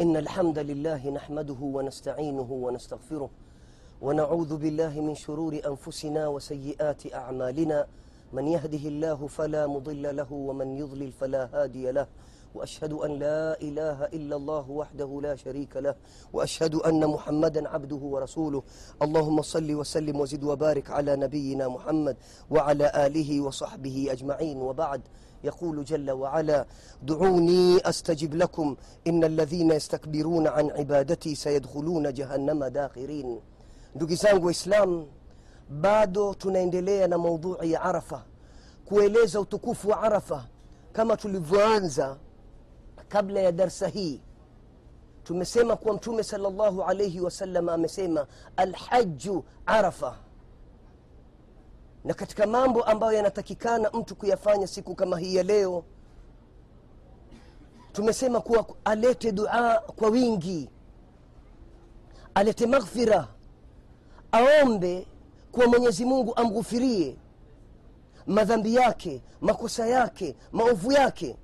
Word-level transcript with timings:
إن 0.00 0.16
الحمد 0.16 0.58
لله 0.58 1.10
نحمده 1.10 1.56
ونستعينه 1.60 2.52
ونستغفره 2.52 3.30
ونعوذ 4.02 4.56
بالله 4.56 5.00
من 5.00 5.14
شرور 5.14 5.58
أنفسنا 5.66 6.28
وسيئات 6.28 7.14
أعمالنا. 7.14 7.86
من 8.32 8.48
يهده 8.48 8.84
الله 8.88 9.26
فلا 9.26 9.66
مضل 9.66 10.16
له 10.16 10.32
ومن 10.32 10.78
يضلل 10.78 11.12
فلا 11.12 11.50
هادي 11.52 11.90
له. 11.90 12.06
وأشهد 12.54 12.92
أن 12.92 13.18
لا 13.18 13.60
إله 13.60 14.04
إلا 14.04 14.36
الله 14.36 14.70
وحده 14.70 15.20
لا 15.22 15.36
شريك 15.36 15.76
له. 15.76 15.94
وأشهد 16.32 16.74
أن 16.74 17.06
محمدا 17.06 17.68
عبده 17.68 17.96
ورسوله. 17.96 18.62
اللهم 19.02 19.42
صل 19.42 19.74
وسلم 19.74 20.20
وزد 20.20 20.44
وبارك 20.44 20.90
على 20.90 21.16
نبينا 21.16 21.68
محمد 21.68 22.16
وعلى 22.50 22.92
آله 22.94 23.40
وصحبه 23.40 24.06
أجمعين. 24.10 24.58
وبعد 24.62 25.02
يقول 25.43 25.83
جل 25.83 26.11
وعلا 26.11 26.65
دعوني 27.03 27.89
أستجب 27.89 28.35
لكم 28.35 28.75
إن 29.07 29.23
الذين 29.23 29.71
يستكبرون 29.71 30.47
عن 30.47 30.71
عبادتي 30.71 31.35
سيدخلون 31.35 32.13
جهنم 32.13 32.65
داخرين 32.65 33.39
ndugu 33.95 34.15
zangu 34.15 34.45
waislam 34.45 35.05
bado 35.69 36.33
tunaendelea 36.33 37.07
na 37.07 37.17
maudhui 37.17 37.71
ya 37.71 37.81
arafa 37.81 38.23
kueleza 38.85 39.39
utukufu 39.39 39.89
wa 39.89 40.01
arafa 40.03 40.45
kama 40.93 41.17
tulivyoanza 41.17 42.17
kabla 43.09 43.39
ya 43.39 43.51
darsa 43.51 43.87
hii 43.87 44.21
tumesema 45.23 45.75
kuwa 45.75 45.93
mtume 45.95 46.23
salllahu 46.23 46.83
alaihi 46.83 47.19
wasallam 47.21 47.69
amesema 47.69 48.27
alhaju 48.57 49.43
arafa 49.65 50.15
na 52.08 52.14
katika 52.14 52.46
mambo 52.46 52.82
ambayo 52.82 53.12
yanatakikana 53.12 53.90
mtu 53.90 54.16
kuyafanya 54.16 54.66
siku 54.66 54.94
kama 54.94 55.18
hii 55.18 55.34
ya 55.34 55.42
leo 55.42 55.84
tumesema 57.92 58.40
kuwa 58.40 58.66
alete 58.84 59.32
dua 59.32 59.82
kwa 59.96 60.08
wingi 60.08 60.70
alete 62.34 62.66
maghfira 62.66 63.28
aombe 64.32 65.06
kuwa 65.52 65.66
mwenyezi 65.66 66.04
mungu 66.04 66.36
amghufirie 66.36 67.16
madhambi 68.26 68.74
yake 68.74 69.22
makosa 69.40 69.86
yake 69.86 70.36
maovu 70.52 70.92
yake. 70.92 71.36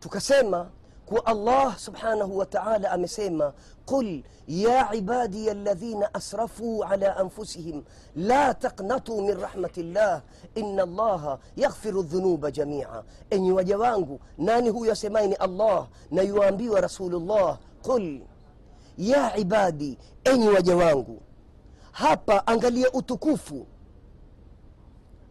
Tukasema 0.00 0.70
kuwa 1.12 1.26
allah 1.26 1.78
subhanahu 1.78 2.38
wa 2.38 2.46
taala 2.46 2.90
amesema 2.90 3.52
qul 3.86 4.22
ya 4.48 4.94
ibadi 4.94 5.50
aldhina 5.50 6.14
asrafuu 6.14 6.84
ala 6.84 7.16
anfusihim 7.16 7.82
la 8.16 8.54
taqnatuu 8.54 9.20
min 9.22 9.40
rahmatillah 9.40 10.22
ina 10.54 10.82
allaha 10.82 11.38
yaghfiru 11.56 12.02
dhunuba 12.02 12.50
jamia. 12.50 13.02
Enyi 13.30 13.52
waja 13.52 13.78
wangu 13.78 14.20
nani 14.38 14.68
huyo 14.68 14.92
asemaye 14.92 15.26
ni 15.28 15.34
allah 15.34 15.88
na 16.10 16.22
yuambiwa 16.22 16.80
rasulullah? 16.80 17.58
Qul 17.82 18.20
ya 18.98 19.36
ibadi 19.36 19.98
enyi 20.24 20.48
waja 20.48 20.76
wangu 20.76 21.22
hapa 21.92 22.46
angalia 22.46 22.92
utukufu. 22.92 23.66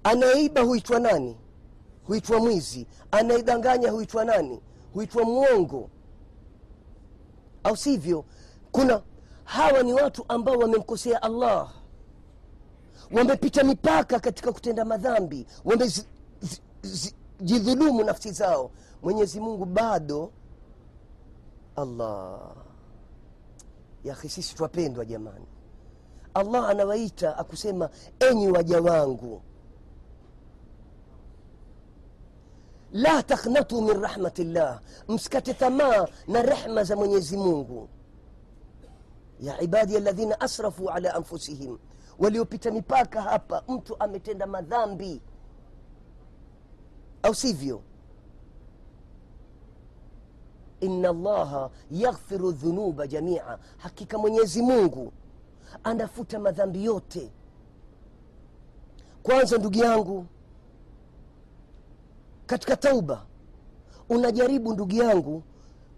Anayeiba 0.03 0.61
huitwa 0.61 0.99
nani? 0.99 1.37
Huitwa 2.07 2.39
mwizi. 2.39 2.87
Anayedanganya 3.11 3.91
huitwa 3.91 4.25
nani 4.25 4.61
huitwa 4.93 5.23
mwongo. 5.25 5.89
Au 7.63 7.77
sivyo? 7.77 8.25
Kuna 8.71 9.01
hawa 9.43 9.83
ni 9.83 9.93
watu 9.93 10.25
ambao 10.27 10.55
wamemkosea 10.57 11.21
allah. 11.21 11.73
Wamepita 13.11 13.63
mipaka 13.63 14.19
katika 14.19 14.51
kutenda 14.51 14.85
madhambi. 14.85 15.47
Wamejidhulumu 15.65 18.03
nafsi 18.03 18.31
zao. 18.31 18.71
Mwenyezi 19.03 19.39
mungu 19.39 19.65
bado 19.65 20.31
allah. 21.75 22.39
Yahi 24.03 24.29
sisi 24.29 24.55
twapendwa 24.55 25.05
jamani. 25.05 25.45
Allah 26.33 26.69
anawaita 26.69 27.37
akusema 27.37 27.89
enyi 28.19 28.51
waja 28.51 28.81
wangu 28.81 29.41
la 32.93 33.23
taknatu 33.23 33.81
min 33.81 34.01
rahmatillah. 34.01 34.81
Msikate 35.07 35.53
tamaa 35.53 36.07
na 36.27 36.41
rehma 36.41 36.83
za 36.83 36.95
mwenyezi 36.95 37.37
mungu. 37.37 37.89
Ya 39.39 39.61
ibadi 39.61 39.97
aladhina 39.97 40.39
asrafu 40.41 40.89
ala 40.89 41.15
anfusihim. 41.15 41.77
Waliopita 42.19 42.71
mipaka 42.71 43.21
hapa 43.21 43.63
mtu 43.67 43.95
ametenda 43.99 44.47
madhambi. 44.47 45.21
Au 47.23 47.35
sivyo? 47.35 47.81
Ina 50.79 51.09
allaha 51.09 51.69
yaghfiru 51.91 52.51
dhunuba 52.51 53.07
jamia. 53.07 53.57
Hakika 53.77 54.17
mwenyezi 54.17 54.61
mungu 54.61 55.13
anafuta 55.83 56.39
madhambi 56.39 56.85
yote. 56.85 57.31
Kwanza 59.23 59.57
ndugu 59.57 59.77
yangu 59.77 60.25
katika 62.51 62.75
tauba. 62.75 63.25
Unajaribu 64.09 64.73
ndugu 64.73 64.95
yangu 64.95 65.43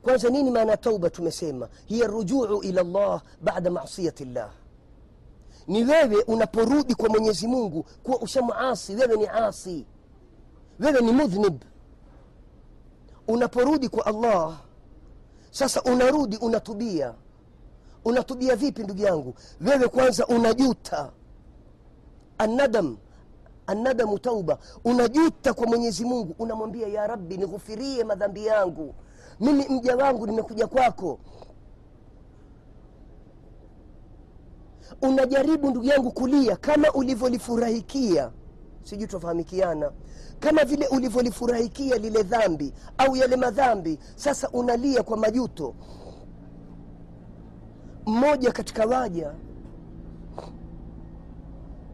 kwanza 0.01 0.29
nini 0.29 0.51
maana 0.51 0.77
tauba 0.77 1.09
tumesema? 1.09 1.69
Hiya 1.85 2.07
rujuu 2.07 2.61
ila 2.63 2.83
llah 2.83 3.21
bada 3.41 3.71
masiyati 3.71 4.25
llah 4.25 4.51
ni 5.67 5.83
wewe 5.83 6.23
unaporudi 6.23 6.95
kwa 6.95 7.09
mwenyezi 7.09 7.47
mungu 7.47 7.85
kuwa 8.03 8.19
ushamuasi 8.21 8.95
wewe 8.95 9.17
ni 9.17 9.27
asi 9.27 9.85
wewe 10.79 11.01
ni 11.01 11.11
mudhnib. 11.11 11.61
Unaporudi 13.27 13.89
kwa 13.89 14.05
allah 14.05 14.57
sasa 15.51 15.81
unarudi 15.81 16.37
unatubia. 16.37 17.13
Unatubia 18.05 18.55
vipi 18.55 18.83
ndugu 18.83 19.01
yangu? 19.01 19.33
Wewe 19.61 19.87
kwanza 19.87 20.27
unajuta. 20.27 21.11
Annadam 22.37 22.97
annadamu 23.67 24.19
tauba 24.19 24.57
unajuta 24.85 25.53
kwa 25.53 25.67
mwenyezi 25.67 26.05
mungu 26.05 26.35
unamwambia 26.39 26.87
ya 26.87 27.07
rabbi 27.07 27.37
nighufirie 27.37 28.03
madhambi 28.03 28.45
yangu. 28.45 28.95
Mimi 29.39 29.65
mja 29.69 29.95
wangu 29.95 30.27
nimekuja 30.27 30.67
kwako. 30.67 31.19
Unajaribu 35.01 35.69
ndugu 35.69 35.85
yangu 35.85 36.11
kulia 36.11 36.55
kama 36.55 36.91
ulivyolifurahikia. 36.91 38.31
Sijui 38.83 39.07
twafahamikiana. 39.07 39.91
Kama 40.39 40.63
vile 40.63 40.87
ulivyolifurahikia 40.87 41.97
lile 41.97 42.23
dhambi 42.23 42.73
au 42.97 43.15
yale 43.15 43.35
madhambi 43.35 43.99
sasa 44.15 44.49
unalia 44.49 45.03
kwa 45.03 45.17
majuto. 45.17 45.75
Mmoja 48.05 48.51
katika 48.51 48.85
waja 48.85 49.33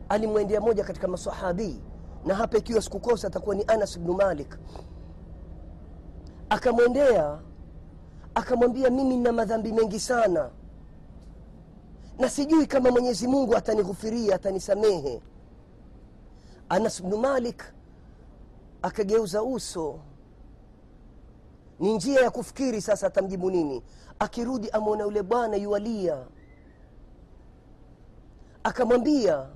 alimwendea 0.09 0.61
moja 0.61 0.83
katika 0.83 1.07
masahabii 1.07 1.81
na 2.25 2.35
hapa 2.35 2.57
ikiwa 2.57 2.81
sikukosa 2.81 3.27
atakuwa 3.27 3.55
ni 3.55 3.63
anas 3.67 3.99
bnu 3.99 4.13
malik. 4.13 4.57
Akamwendea 6.49 7.39
akamwambia 8.35 8.89
mimi 8.89 9.15
nina 9.17 9.31
madhambi 9.31 9.71
mengi 9.71 9.99
sana 9.99 10.49
na 12.19 12.29
sijui 12.29 12.65
kama 12.67 12.91
mwenyezi 12.91 13.27
mungu 13.27 13.55
atanighufiria 13.55 14.35
atanisamehe. 14.35 15.21
Anas 16.69 17.03
bnu 17.03 17.17
malik 17.17 17.63
akageuza 18.81 19.43
uso. 19.43 19.99
Ni 21.79 21.93
njia 21.93 22.21
ya 22.21 22.31
kufikiri 22.31 22.81
sasa 22.81 23.07
atamjibu 23.07 23.51
nini. 23.51 23.83
Akirudi 24.19 24.69
amwona 24.69 25.03
yule 25.03 25.23
bwana 25.23 25.57
yualia. 25.57 26.17
Akamwambia 28.63 29.47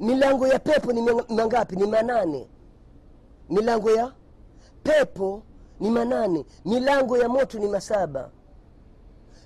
milango 0.00 0.46
ya 0.46 0.58
pepo 0.58 0.92
ni 0.92 1.02
mangapi? 1.28 1.76
Ni 1.76 1.86
manane. 1.86 2.48
Milango 3.50 3.90
ya 3.90 4.12
pepo 4.82 5.42
ni 5.80 5.90
manane. 5.90 6.44
Milango 6.64 7.18
ya 7.18 7.28
moto 7.28 7.58
ni 7.58 7.68
masaba. 7.68 8.30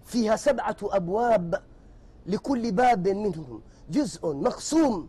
Fiha 0.05 0.39
sabatu 0.39 0.95
abwab 0.95 1.55
likuli 2.27 2.73
babin 2.73 3.21
minhum. 3.21 3.63
Juzun 3.89 4.41
maksum 4.41 5.09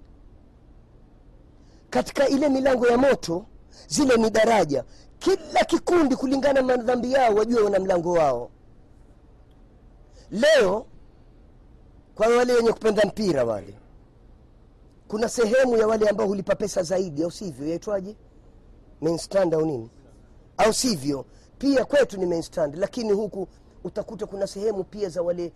katika 1.89 2.27
ile 2.27 2.49
milango 2.49 2.87
ya 2.87 2.97
moto 2.97 3.45
zile 3.87 4.17
ni 4.17 4.29
daraja. 4.29 4.83
Kila 5.19 5.65
kikundi 5.65 6.15
kulingana 6.15 6.61
na 6.61 6.77
madhambi 6.77 7.11
yao 7.13 7.35
wajue 7.35 7.61
wana 7.63 7.79
mlango 7.79 8.11
wao. 8.11 8.49
Leo 10.31 10.85
kwa 12.15 12.27
wale 12.27 12.53
wenye 12.53 12.71
kupenda 12.73 13.03
mpira 13.05 13.43
wale 13.43 13.73
kuna 15.13 15.29
sehemu 15.29 15.77
ya 15.77 15.87
wale 15.87 16.09
ambao 16.09 16.27
hulipa 16.27 16.55
pesa 16.55 16.83
zaidi 16.83 17.23
au 17.23 17.31
sivyo? 17.31 17.67
Yaitwaje? 17.67 18.15
Au 19.53 19.65
nini? 19.65 19.89
Au 20.57 20.73
sivyo? 20.73 21.25
Pia 21.57 21.85
kwetu 21.85 22.17
ni 22.17 22.25
mainstand 22.25 22.75
lakini 22.75 23.11
huku 23.11 23.47
utakuta 23.83 24.25
kuna 24.25 24.47
sehemu 24.47 24.83
pia 24.83 25.09
za 25.09 25.21
wale 25.21 25.53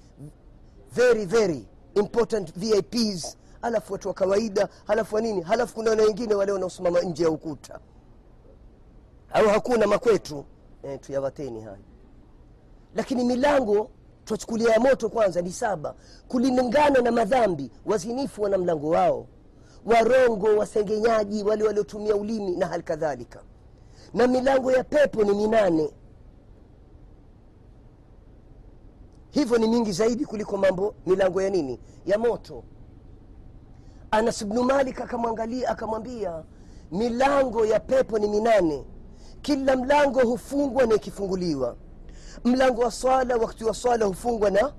very 0.92 1.26
very 1.26 1.68
important 1.96 2.54
vips 2.56 3.38
halafu 3.62 3.94
watu 3.94 4.08
wa 4.08 4.14
kawaida 4.14 4.70
halafu 4.88 5.16
wa 5.16 5.22
nini? 5.22 5.42
Halafu 5.42 5.76
kuna 5.76 5.96
na 5.96 6.04
wengine 6.04 6.36
wale 6.36 6.52
wanaosimama 6.52 7.02
nje 7.02 7.24
ya 7.24 7.30
ukuta. 7.30 7.80
Au 9.34 9.48
hakuna 9.48 9.88
makwetu? 9.88 10.46
E, 10.84 10.98
tuyawateni 10.98 11.62
haya 11.62 11.78
lakini 12.96 13.24
milango 13.24 13.90
twachukulia 14.26 14.74
ya 14.74 14.80
moto 14.80 15.10
kwanza 15.10 15.42
ni 15.42 15.52
saba. 15.52 15.96
Kulingana 16.28 17.02
na 17.02 17.12
madhambi 17.12 17.72
wazinifu 17.86 18.42
wana 18.42 18.58
mlango 18.58 18.90
wao 18.90 19.28
warongo 19.88 20.48
wasengenyaji 20.58 21.44
wale 21.44 21.64
waliotumia 21.64 22.16
ulimi 22.16 22.56
na 22.56 22.68
hali 22.68 22.84
kadhalika. 22.84 23.40
Na 24.14 24.28
milango 24.28 24.72
ya 24.72 24.84
pepo 24.84 25.24
ni 25.24 25.34
minane. 25.34 25.90
Hivyo 29.32 29.58
ni 29.58 29.68
mingi 29.68 29.92
zaidi 29.92 30.26
kuliko 30.26 30.58
mambo 30.58 30.94
milango 31.06 31.42
ya 31.42 31.50
nini? 31.50 31.80
Ya 32.06 32.18
moto. 32.20 32.64
Anas 34.12 34.46
bnu 34.46 34.64
malik 34.64 35.02
akamwangalia 35.02 35.70
akamwambia 35.70 36.44
milango 36.92 37.66
ya 37.66 37.80
pepo 37.80 38.20
ni 38.20 38.28
minane. 38.28 38.84
Kila 39.42 39.76
mlango 39.76 40.20
hufungwa 40.20 40.86
na 40.86 40.96
ikifunguliwa. 40.96 41.76
Mlango 42.44 42.82
wa 42.82 42.92
swala 42.92 43.36
wakati 43.38 43.64
wa 43.64 43.74
swala 43.74 44.06
hufungwa 44.06 44.50
na 44.52 44.74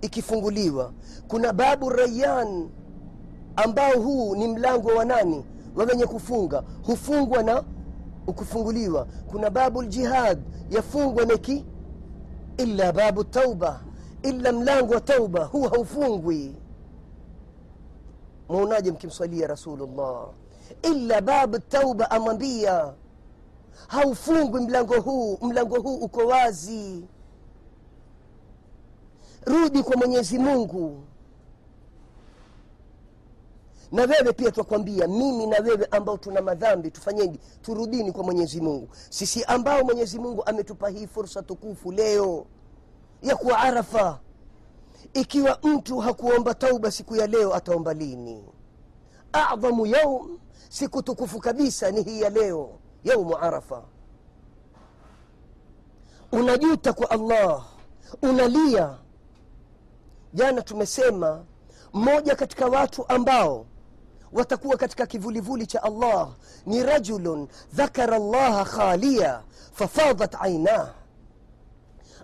ikifunguliwa. 0.00 0.92
Kuna 1.28 1.52
babu 1.52 1.88
rayan 1.88 2.68
ambao 3.64 3.92
huu 4.02 4.36
ni 4.36 4.48
mlango 4.48 4.88
wa 4.88 5.04
nani? 5.04 5.44
Wa 5.76 5.84
wenye 5.84 6.06
kufunga. 6.06 6.62
Hufungwa 6.86 7.42
na 7.42 7.64
ukufunguliwa 8.26 9.06
kuna 9.30 9.50
babu 9.50 9.82
ljihad 9.82 10.38
yafungwa 10.70 11.24
neki 11.24 11.64
illa 12.56 12.92
babu 12.92 13.24
tauba. 13.24 13.80
Illa 14.22 14.52
mlango 14.52 14.94
wa 14.94 15.00
tauba. 15.00 15.44
Huu 15.44 15.62
haufungwi. 15.68 16.54
Mwaonaje 18.48 18.90
mkimswalia 18.92 19.46
rasulullah? 19.46 20.28
Illa 20.82 21.20
babu 21.20 21.58
tauba 21.58 22.10
amwambia. 22.10 22.92
Haufungwi 23.88 24.60
mlango 24.60 25.00
huu. 25.00 25.38
Mlango 25.42 25.80
huu 25.80 25.96
uko 25.96 26.20
wazi. 26.26 27.04
Rudi 29.46 29.82
kwa 29.82 29.96
mwenyezi 29.96 30.38
mungu 30.38 31.00
na 33.92 34.02
wewe 34.02 34.32
pia 34.32 34.50
twakwambia 34.50 35.06
mimi 35.08 35.46
na 35.46 35.56
wewe 35.58 35.88
ambao 35.90 36.16
tuna 36.18 36.40
madhambi 36.42 36.90
tufanyeje? 36.90 37.38
Turudini 37.62 38.12
kwa 38.12 38.24
mwenyezi 38.24 38.60
mungu. 38.60 38.88
Sisi 39.10 39.44
ambao 39.44 39.84
mwenyezi 39.84 40.18
mungu 40.18 40.42
ametupa 40.46 40.88
hii 40.88 41.06
fursa 41.06 41.42
tukufu 41.42 41.92
leo 41.92 42.46
ya 43.22 43.36
kuwa 43.36 43.58
arafa. 43.58 44.20
Ikiwa 45.12 45.58
mtu 45.62 45.98
hakuomba 45.98 46.54
tauba 46.54 46.90
siku 46.90 47.16
ya 47.16 47.26
leo 47.26 47.54
ataomba 47.54 47.94
lini? 47.94 48.44
Adhamu 49.32 49.86
yaum 49.86 50.38
siku 50.68 51.02
tukufu 51.02 51.38
kabisa 51.40 51.90
ni 51.90 52.02
hii 52.02 52.20
ya 52.20 52.30
leo 52.30 52.70
yaumu 53.04 53.36
arafa. 53.36 53.82
Unajuta 56.32 56.92
kwa 56.92 57.10
allah 57.10 57.64
unalia. 58.22 58.98
Jana 60.34 60.62
tumesema 60.62 61.44
mmoja 61.92 62.34
katika 62.36 62.66
watu 62.66 63.04
ambao 63.08 63.66
watakuwa 64.32 64.76
katika 64.76 65.06
kivulivuli 65.06 65.66
cha 65.66 65.82
allah. 65.82 66.28
Ni 66.66 66.82
rajulun 66.82 67.48
dhakara 67.72 68.18
llaha 68.18 68.64
khalia 68.64 69.42
fafadhat 69.72 70.34
ainah 70.40 70.94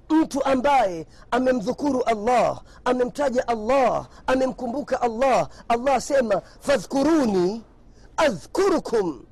mtu 0.09 0.45
ambaye 0.45 1.07
amemdhukuru 1.31 2.03
allah 2.03 2.63
amemtaja 2.85 3.49
allah 3.49 4.09
amemkumbuka 4.27 5.01
allah 5.03 5.49
allah 5.69 5.95
asema 5.95 6.43
fadhkuruni 6.61 7.63
adhkurukum. 8.17 9.25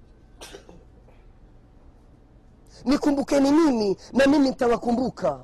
Nikumbukeni 2.84 3.52
mimi 3.52 3.96
na 4.12 4.26
mimi 4.26 4.48
nitawakumbuka 4.48 5.40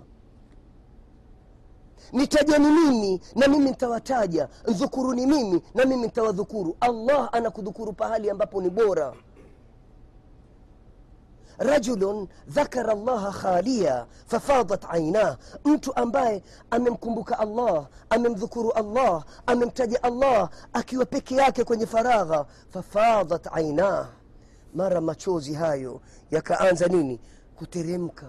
nitajeni 2.13 2.71
mimi 2.71 3.21
na 3.35 3.49
mimi 3.49 3.65
nitawataja. 3.71 4.49
Ndhukuruni 4.69 5.27
mimi 5.27 5.63
na 5.75 5.85
mimi 5.85 6.03
nitawadhukuru. 6.03 6.77
Allah 6.81 7.29
anakudhukuru 7.33 7.93
pahali 7.93 8.31
ambapo 8.31 8.63
ni 8.63 8.71
bora. 8.71 9.13
Rajulun 11.59 12.29
dhakara 12.49 12.95
llaha 12.95 13.33
khalia 13.33 14.07
fafadat 14.27 14.85
ainah 14.91 15.37
mtu 15.65 15.97
ambaye 15.97 16.43
amemkumbuka 16.71 17.39
allah 17.39 17.87
amemdhukuru 18.11 18.71
allah 18.73 19.25
amemtaja 19.47 20.03
allah 20.03 20.51
akiwa 20.73 21.07
peke 21.07 21.35
yake 21.35 21.65
kwenye 21.65 21.87
faragha 21.87 22.47
fafadat 22.71 23.47
ainah 23.53 24.09
mara 24.75 25.01
machozi 25.01 25.55
hayo 25.55 26.01
yakaanza 26.31 26.87
nini? 26.87 27.21
Kuteremka 27.57 28.27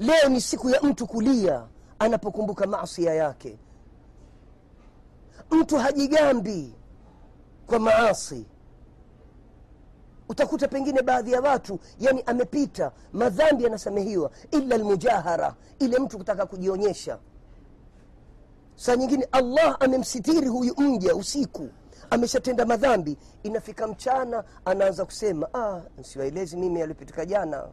leo 0.00 0.28
ni 0.28 0.40
siku 0.40 0.70
ya 0.70 0.80
mtu 0.82 1.06
kulia 1.06 1.66
anapokumbuka 1.98 2.66
masia 2.66 3.14
yake. 3.14 3.58
Mtu 5.50 5.76
hajigambi 5.76 6.74
kwa 7.66 7.78
maasi. 7.78 8.46
Utakuta 10.28 10.68
pengine 10.68 11.02
baadhi 11.02 11.32
ya 11.32 11.40
watu 11.40 11.78
yani 11.98 12.22
amepita 12.26 12.92
madhambi 13.12 13.64
yanasamehiwa 13.64 14.30
ila 14.50 14.76
lmujahara 14.76 15.54
ile 15.78 15.98
mtu 15.98 16.18
kutaka 16.18 16.46
kujionyesha. 16.46 17.18
Saa 18.76 18.96
nyingine 18.96 19.28
allah 19.32 19.76
amemsitiri 19.80 20.48
huyu 20.48 20.74
mja 20.80 21.14
usiku 21.14 21.68
ameshatenda 22.10 22.66
madhambi. 22.66 23.16
Inafika 23.42 23.86
mchana 23.86 24.44
anaanza 24.64 25.04
kusema 25.04 25.48
ah, 25.54 25.80
siwaelezi 26.02 26.56
mimi 26.56 26.82
alipitika 26.82 27.26
jana 27.26 27.68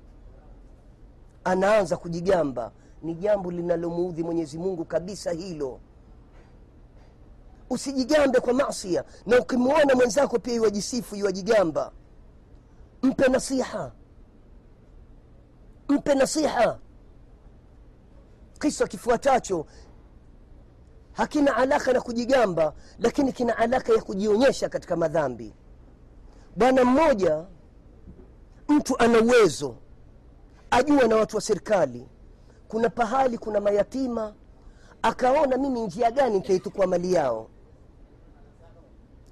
anaanza 1.52 1.98
kujigamba. 1.98 2.72
Ni 3.04 3.16
jambo 3.16 3.52
linalomuudhi 3.52 4.24
mwenyezi 4.24 4.58
mungu 4.58 4.86
kabisa 4.86 5.32
hilo. 5.32 5.80
Usijigambe 7.70 8.40
kwa 8.40 8.54
masia 8.54 9.04
na 9.26 9.40
ukimwona 9.40 9.96
mwenzako 9.96 10.40
pia 10.40 10.54
iwajisifu 10.54 11.16
iwajigamba 11.16 11.92
mpe 13.04 13.28
nasiha. 13.28 13.92
Mpe 15.90 16.16
nasiha. 16.16 16.80
Kisa 18.60 18.88
kifuatacho. 18.88 19.66
Hakina 21.14 21.56
alaka 21.56 21.94
na 21.94 22.02
kujigamba 22.02 22.74
lakini 23.00 23.34
kina 23.34 23.58
alaka 23.58 23.94
ya 23.94 24.02
kujionyesha 24.02 24.70
katika 24.70 24.96
madhambi. 24.96 25.54
Bwana 26.56 26.86
mmoja 26.86 27.46
mtu 28.68 29.00
ana 29.00 29.22
uwezo 29.22 29.76
ajua 30.72 31.08
na 31.08 31.16
watu 31.16 31.36
wa 31.36 31.42
serikali. 31.42 32.08
Kuna 32.68 32.90
pahali 32.90 33.38
kuna 33.38 33.60
mayatima. 33.60 34.34
Akaona 35.02 35.58
mimi 35.58 35.82
njia 35.82 36.12
gani 36.12 36.36
nitaitukua 36.36 36.88
mali 36.88 37.14
yao. 37.14 37.50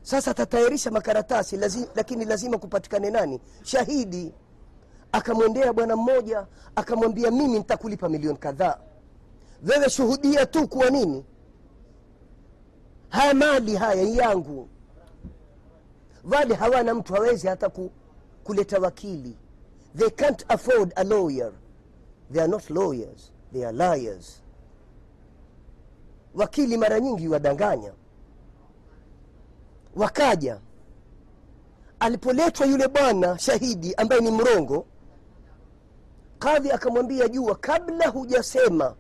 Sasa 0.02 0.32
atatayarisha 0.32 0.92
makaratasi 0.92 1.58
lazi, 1.58 1.90
lakini 1.96 2.26
lazima 2.26 2.58
kupatikane 2.58 3.10
nani? 3.10 3.42
Shahidi. 3.64 4.34
Akamwendea 5.12 5.74
bwana 5.74 5.96
mmoja 5.96 6.48
akamwambia 6.76 7.32
mimi 7.32 7.58
nitakulipa 7.58 8.10
milioni 8.10 8.38
kadhaa. 8.38 8.78
Wewe 9.68 9.90
shuhudia 9.90 10.46
tu 10.46 10.68
kuwa 10.68 10.90
nini? 10.90 11.26
Haya 13.10 13.34
mali 13.34 13.76
haya 13.76 14.02
yangu. 14.04 14.70
Wale 16.32 16.56
hawana 16.56 16.94
mtu 16.94 17.14
hawezi 17.14 17.48
hata 17.48 17.70
ku, 17.70 17.92
kuleta 18.44 18.80
wakili 18.80 19.38
they 19.96 20.10
can't 20.10 20.44
afford 20.50 20.94
a 20.96 21.04
lawyer. 21.04 21.52
They 22.30 22.42
are 22.42 22.48
not 22.48 22.70
lawyers. 22.70 23.32
They 23.54 23.64
are 23.66 23.72
liars. 23.74 24.42
Wakili 26.36 26.78
mara 26.78 27.00
nyingi 27.00 27.28
wadanganya 27.28 27.94
wakaja. 29.96 30.60
Alipoletwa 32.00 32.66
yule 32.66 32.88
bwana 32.88 33.38
shahidi 33.40 33.94
ambaye 33.96 34.22
ni 34.22 34.32
mrongo 34.32 34.86
kadhi 36.40 36.72
akamwambia 36.72 37.28
jua 37.28 37.56
kabla 37.56 38.08
hujasema 38.08 38.96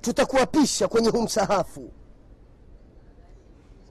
tutakuapisha 0.00 0.88
kwenye 0.88 1.08
hu 1.08 1.22
msahafu. 1.22 1.90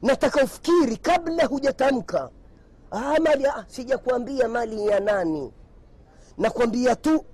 Nataka 0.01 0.43
ufikiri 0.43 0.97
kabla 0.97 1.45
hujatamka. 1.45 2.29
Ah, 2.91 3.19
mali 3.19 3.45
ah, 3.45 3.65
sijakuambia 3.67 4.47
mali 4.47 4.87
ya 4.87 4.99
nani 4.99 5.51
nakwambia 6.37 6.95
tu 6.95 7.25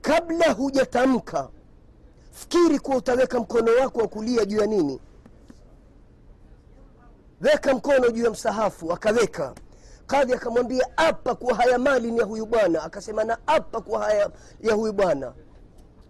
kabla 0.00 0.52
hujatamka 0.52 1.48
fikiri 2.32 2.78
kuwa 2.78 2.96
utaweka 2.96 3.40
mkono 3.40 3.72
wako 3.80 3.98
wa 4.00 4.08
kulia 4.08 4.44
juu 4.44 4.58
ya 4.58 4.66
nini. 4.66 5.00
Weka 7.40 7.74
mkono 7.74 8.10
juu 8.10 8.24
ya 8.24 8.30
msahafu 8.30 8.92
akaweka. 8.92 9.54
Kadhi 10.06 10.32
akamwambia 10.34 10.86
apa 10.96 11.34
kuwa 11.34 11.54
haya 11.54 11.78
mali 11.78 12.10
ni 12.12 12.18
ya 12.18 12.24
huyu 12.24 12.46
bwana. 12.46 12.82
Akasema 12.82 13.24
na 13.24 13.38
apa 13.46 13.80
kuwa 13.80 14.04
haya 14.04 14.30
ya 14.60 14.74
huyu 14.74 14.92
bwana. 14.92 15.32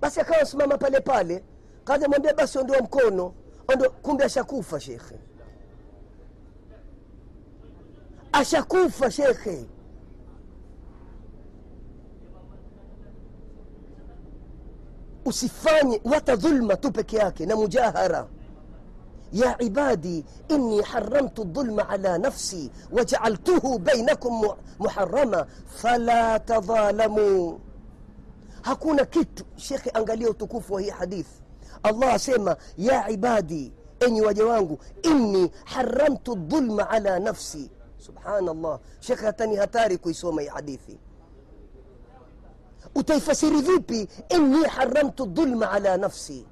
Basi 0.01 0.21
akawa 0.21 0.45
simama 0.45 0.79
pale 0.79 1.01
pale. 1.01 1.45
Kadhi 1.85 2.05
amwambia 2.05 2.35
basi 2.35 2.59
ondoa 2.59 2.81
mkono. 2.81 3.35
Ondo 3.69 3.91
kumbe 3.91 4.25
ashakufa 4.25 4.81
shekhe. 4.81 5.19
Ashakufa 8.33 9.11
shekhe 9.11 9.65
usifanye 15.27 16.01
wata 16.05 16.37
dhulma 16.37 16.77
tu 16.77 16.93
peke 16.93 17.17
yake 17.17 17.47
na 17.47 17.57
mujahara. 17.57 18.27
Ya 19.33 19.63
ibadi 19.63 20.25
inni 20.49 20.83
haramtu 20.83 21.45
dhulma 21.45 21.89
ala 21.89 22.19
nafsi 22.19 22.71
wajaaltuhu 22.93 23.79
bainakum 23.79 24.35
mu- 24.35 24.55
muharama 24.79 25.47
fala 25.67 26.39
tadhalamu. 26.39 27.61
Hakuna 28.63 29.05
kitu 29.05 29.45
shekhe 29.57 29.91
angalia 29.95 30.31
utukufu 30.31 30.75
wa 30.75 30.81
hii 30.81 30.91
hadithi 30.91 31.43
allah 31.83 32.15
asema 32.15 32.57
ya 32.79 33.09
ibadi 33.11 33.73
enyi 34.01 34.21
waja 34.23 34.47
wangu 34.47 34.79
inni 35.03 35.51
haramtu 35.65 36.35
dhulma 36.35 36.91
ala 36.91 37.19
nafsi. 37.19 37.71
Subhanallah. 37.99 38.79
Shekhe 39.01 39.27
hata 39.27 39.47
ni 39.47 39.57
hatari 39.57 39.99
kuisoma 39.99 40.43
hii 40.43 40.49
hadithi 40.49 40.99
utaifasiri 42.97 43.61
vipi? 43.63 44.09
Inni 44.29 44.65
haramtu 44.65 45.27
dhulma 45.27 45.71
ala 45.71 45.97
nafsi. 45.97 46.47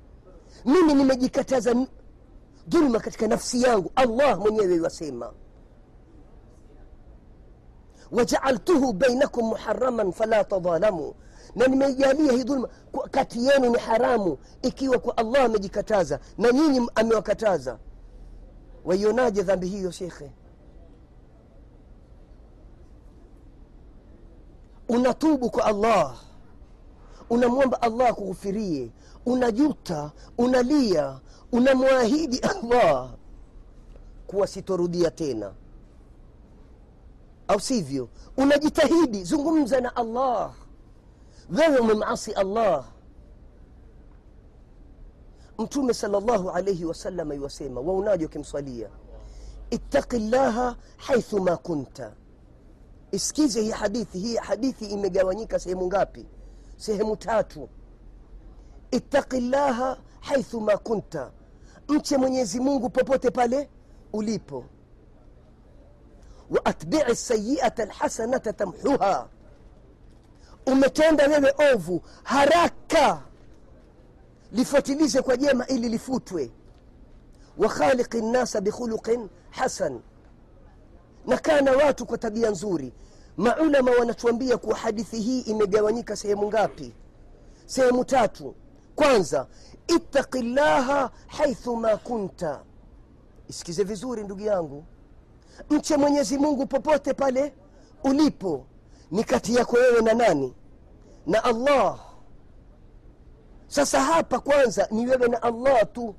Mimi 0.64 0.94
nimejikataza 0.94 1.86
dhulma 2.68 3.00
katika 3.00 3.26
nafsi 3.28 3.62
yangu. 3.62 3.90
Allah 3.96 4.38
mwenyewe 4.40 4.80
wasema 4.80 5.32
wajaaltuhu 8.12 8.92
bainakum 8.92 9.46
muharaman 9.48 10.12
fala 10.12 10.44
tadhalamu. 10.44 11.14
Na 11.54 11.66
nimeijalia 11.66 12.32
hii 12.32 12.42
dhulma 12.44 12.68
kati 13.10 13.46
yenu 13.46 13.70
ni 13.70 13.78
haramu 13.78 14.38
ikiwa 14.62 14.98
kwa 14.98 15.16
allah 15.16 15.44
amejikataza 15.44 16.20
na 16.38 16.52
nyinyi 16.52 16.90
amewakataza. 16.94 17.78
Waionaje 18.84 19.42
dhambi 19.42 19.66
hiyo 19.66 19.90
shekhe? 19.90 20.30
Unatubu 24.88 25.50
kwa 25.50 25.64
allah 25.64 26.16
unamwomba 27.30 27.82
allah 27.82 28.08
akughufirie 28.08 28.90
unajuta 29.26 30.10
unalia 30.38 31.20
unamwahidi 31.52 32.38
allah 32.38 33.10
kuwa 34.26 34.46
sitorudia 34.46 35.10
tena. 35.10 35.52
Au 37.48 37.60
sivyo? 37.60 38.08
Unajitahidi 38.36 39.24
zungumza 39.24 39.80
na 39.80 39.96
allah. 39.96 40.54
Wewe 41.58 41.78
umemasi 41.78 42.32
allah. 42.32 42.84
Mtume 45.58 45.94
sal 45.94 46.10
llahu 46.10 46.50
alaihi 46.50 46.84
wasallam 46.84 47.32
iwasema 47.32 47.80
waunaji 47.80 48.24
wakimswalia 48.24 48.88
ittaqi 49.70 50.18
llaha 50.18 50.76
haithu 50.96 51.40
ma 51.40 51.56
kunta. 51.56 52.12
Isikize 53.12 53.62
hii 53.62 53.70
hadithi 53.70 54.18
hii 54.18 54.36
hadithi 54.36 54.84
imegawanyika 54.86 55.58
sehemu 55.58 55.86
ngapi 55.86 56.26
sehemu 56.76 57.16
tatu. 57.16 57.68
Ittaqi 58.90 59.40
llaha 59.40 59.98
haithu 60.20 60.60
ma 60.60 60.76
kunta. 60.76 61.30
Mche 61.88 62.16
mwenyezi 62.16 62.60
mungu 62.60 62.90
popote 62.90 63.30
pale 63.30 63.68
ulipo. 64.12 64.64
Waatbii 66.50 67.14
sayiata 67.14 67.84
lhasanata 67.84 68.52
tamhuha. 68.52 69.28
Umetenda 70.66 71.26
wewe 71.26 71.54
ovu 71.74 72.02
haraka. 72.22 73.22
Lifuatilize 74.52 75.22
kwa 75.22 75.36
jema 75.36 75.66
ili 75.66 75.88
lifutwe. 75.88 76.50
Wakhaliqi 77.58 78.20
nnasa 78.20 78.60
bikhuluqin 78.60 79.28
hasan. 79.50 80.00
Na 81.26 81.38
kaa 81.38 81.60
na 81.60 81.72
watu 81.72 82.06
kwa 82.06 82.18
tabia 82.18 82.50
nzuri 82.50 82.92
maulama 83.36 83.90
wanatuambia 83.90 84.56
kuwa 84.58 84.76
hadithi 84.76 85.20
hii 85.20 85.40
imegawanyika 85.40 86.16
sehemu 86.16 86.46
ngapi? 86.48 86.92
Sehemu 87.66 88.04
tatu. 88.04 88.54
Kwanza 88.96 89.46
ittaqi 89.88 90.42
llaha 90.42 91.10
haithu 91.26 91.76
ma 91.76 91.96
kunta. 91.96 92.60
Isikize 93.48 93.84
vizuri 93.84 94.24
ndugu 94.24 94.40
yangu. 94.42 94.84
Mche 95.70 95.96
mwenyezi 95.96 96.38
mungu 96.38 96.66
popote 96.66 97.14
pale 97.14 97.52
ulipo 98.04 98.64
ni 99.10 99.24
kati 99.24 99.54
yako 99.54 99.76
wewe 99.76 100.02
na 100.02 100.14
nani? 100.14 100.54
Na 101.26 101.44
allah. 101.44 101.98
Sasa 103.68 104.00
hapa 104.00 104.38
kwanza 104.40 104.88
ni 104.90 105.06
wewe 105.06 105.28
na 105.28 105.42
allah 105.42 105.92
tu. 105.92 106.14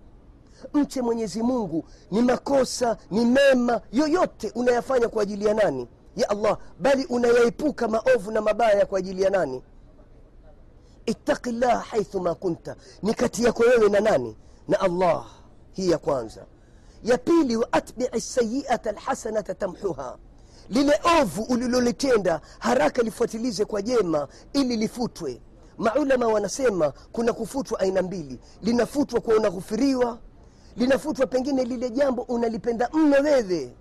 Mche 0.74 1.02
mwenyezi 1.02 1.44
mungu 1.44 1.86
ni 2.12 2.22
makosa 2.22 2.98
ni 3.12 3.26
mema 3.26 3.82
yoyote 3.92 4.52
unayafanya 4.56 5.10
kwa 5.10 5.24
ajili 5.24 5.46
ya 5.46 5.54
nani 5.54 5.88
ya 6.16 6.30
allah 6.30 6.58
bali 6.80 7.06
unayaepuka 7.06 7.88
maovu 7.88 8.32
na 8.32 8.42
mabaya 8.42 8.86
kwa 8.86 9.00
ajili 9.00 9.22
ya 9.22 9.30
nani? 9.30 9.64
Ittaqi 11.06 11.52
llaha 11.52 11.80
haithuma 11.80 12.36
kunta. 12.36 12.76
Ni 13.04 13.14
kati 13.14 13.44
yako 13.44 13.64
wewe 13.64 13.90
na 13.90 14.00
nani? 14.00 14.36
Na 14.68 14.80
allah 14.80 15.26
hii 15.72 15.90
ya 15.90 15.98
kwanza. 15.98 16.46
Ya 17.04 17.18
pili 17.18 17.56
waatbii 17.58 18.20
sayiata 18.20 18.92
lhasanata 18.92 19.54
tamhuha. 19.56 20.18
Lile 20.70 21.00
ovu 21.22 21.44
ulilolitenda 21.44 22.42
haraka 22.60 23.02
lifuatilize 23.02 23.66
kwa 23.66 23.82
jema 23.82 24.28
ili 24.54 24.78
lifutwe. 24.78 25.42
Maulama 25.78 26.28
wanasema 26.28 26.94
kuna 27.12 27.34
kufutwa 27.34 27.80
aina 27.80 28.02
mbili. 28.02 28.40
Linafutwa 28.62 29.22
kwa 29.22 29.36
unaghufiriwa 29.36 30.18
linafutwa 30.78 31.28
pengine 31.28 31.64
lile 31.64 31.90
jambo 31.90 32.22
unalipenda 32.22 32.90
mno 32.94 33.16
wewe. 33.18 33.74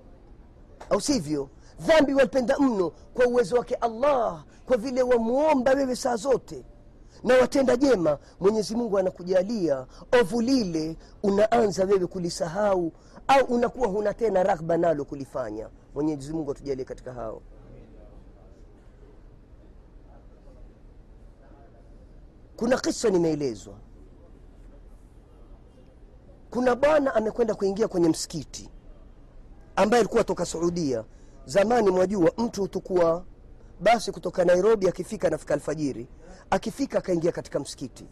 Au 0.91 1.01
sivyo 1.01 1.49
dhambi 1.81 2.15
walipenda 2.15 2.59
mno 2.59 2.91
kwa 2.91 3.27
uwezo 3.27 3.57
wake 3.57 3.75
allah 3.75 4.45
kwa 4.67 4.77
vile 4.77 5.03
wamwomba 5.03 5.73
wewe 5.73 5.97
saa 5.97 6.17
zote. 6.17 6.65
Na 7.25 7.35
watenda 7.35 7.77
jema 7.77 8.19
mwenyezi 8.41 8.77
mungu 8.77 8.99
anakujalia 8.99 9.87
ovu 10.21 10.41
lile 10.41 10.97
unaanza 11.23 11.85
wewe 11.85 12.07
kulisahau 12.07 12.93
au 13.29 13.45
unakuwa 13.45 13.89
huna 13.89 14.15
tena 14.15 14.43
raghba 14.43 14.77
nalo 14.77 15.05
kulifanya. 15.05 15.69
Mwenyezi 15.95 16.33
mungu 16.33 16.51
atujalie 16.51 16.85
katika 16.85 17.13
hao. 17.13 17.43
Kuna 22.57 22.79
kisa 22.79 23.11
nimeelezwa. 23.11 23.75
Kuna 26.51 26.75
bwana 26.77 27.15
amekwenda 27.15 27.55
kuingia 27.55 27.89
kwenye 27.89 28.09
msikiti 28.09 28.71
ambaye 29.77 30.01
alikuwa 30.01 30.25
toka 30.25 30.47
suudia 30.47 31.05
zamani 31.45 31.91
mwajua 31.91 32.33
mtu 32.39 32.61
hutukua. 32.61 33.25
Basi 33.81 34.13
kutoka 34.13 34.45
nairobi 34.45 34.89
akifika 34.89 35.29
anafika 35.29 35.55
alfajiri. 35.55 36.09
Akifika 36.51 36.99
akaingia 36.99 37.33
katika 37.33 37.61
msikiti. 37.61 38.07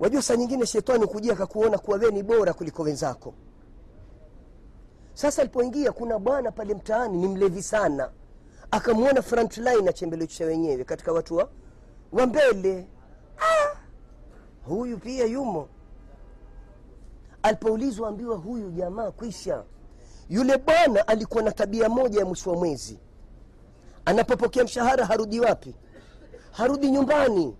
Wajua 0.00 0.22
saa 0.22 0.36
nyingine 0.36 0.66
shetani 0.66 1.06
kujia 1.06 1.32
akakuona 1.32 1.78
kuwa 1.78 1.98
wee 1.98 2.10
ni 2.10 2.22
bora 2.22 2.52
kuliko 2.52 2.82
wenzako. 2.82 3.34
Sasa 5.14 5.42
alipoingia 5.42 5.92
kuna 5.92 6.18
bwana 6.18 6.52
pale 6.52 6.74
mtaani 6.74 7.18
ni 7.18 7.28
mlevi 7.28 7.62
sana. 7.62 8.10
Akamwona 8.70 9.22
frontline 9.22 9.88
achembelecha 9.88 10.44
wenyewe 10.44 10.84
katika 10.84 11.12
watu 11.12 11.36
wa, 11.36 11.48
wa 12.12 12.26
mbele. 12.26 12.86
Ah, 13.38 13.76
huyu 14.68 14.98
pia 14.98 15.24
yumo. 15.24 15.68
Alipoulizwa 17.42 18.08
ambiwa 18.08 18.36
huyu 18.36 18.70
jamaa 18.70 19.10
kwisha 19.10 19.64
yule 20.30 20.58
bwana 20.58 21.08
alikuwa 21.08 21.42
na 21.42 21.52
tabia 21.52 21.88
moja 21.88 22.18
ya 22.20 22.26
mwisho 22.26 22.50
wa 22.50 22.56
mwezi. 22.56 22.98
Anapopokea 24.04 24.64
mshahara 24.64 25.06
harudi 25.06 25.40
wapi? 25.40 25.74
Harudi 26.52 26.90
nyumbani. 26.90 27.56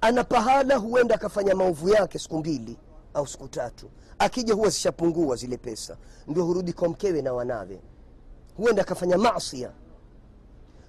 Ana 0.00 0.24
pahala 0.24 0.76
huenda 0.76 1.14
akafanya 1.14 1.54
maovu 1.54 1.88
yake 1.88 2.18
siku 2.18 2.38
mbili 2.38 2.76
au 3.14 3.26
siku 3.26 3.48
tatu. 3.48 3.90
Akija 4.18 4.54
huwa 4.54 4.68
zishapungua 4.68 5.36
zile 5.36 5.56
pesa. 5.56 5.96
Ndio 6.26 6.44
hurudi 6.44 6.72
kwa 6.72 6.88
mkewe 6.88 7.22
na 7.22 7.32
wanawe. 7.32 7.80
Huenda 8.56 8.82
akafanya 8.82 9.18
masia 9.18 9.70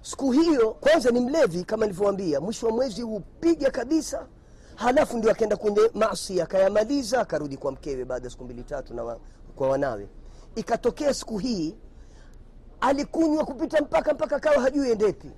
siku 0.02 0.32
hiyo 0.32 0.70
kwanza 0.70 1.10
ni 1.10 1.20
mlevi 1.20 1.64
kama 1.64 1.86
nilivyoambia 1.86 2.40
mwisho 2.40 2.66
wa 2.66 2.72
mwezi 2.72 3.02
hupiga 3.02 3.70
kabisa 3.70 4.26
halafu 4.80 5.16
ndio 5.18 5.30
akaenda 5.30 5.56
kwenye 5.56 5.80
masi 5.94 6.40
akayamaliza 6.40 7.20
akarudi 7.20 7.56
kwa 7.56 7.72
mkewe 7.72 8.04
baada 8.04 8.24
ya 8.26 8.30
siku 8.30 8.44
mbili 8.44 8.62
tatu 8.62 8.94
na 8.94 9.02
wa, 9.04 9.18
kwa 9.56 9.68
wanawe. 9.68 10.08
Ikatokea 10.54 11.14
siku 11.14 11.38
hii 11.38 11.76
alikunywa 12.80 13.44
kupita 13.44 13.80
mpaka 13.80 14.14
mpaka 14.14 14.36
akawa 14.36 14.60
hajui 14.62 14.90
endepi 14.90 15.30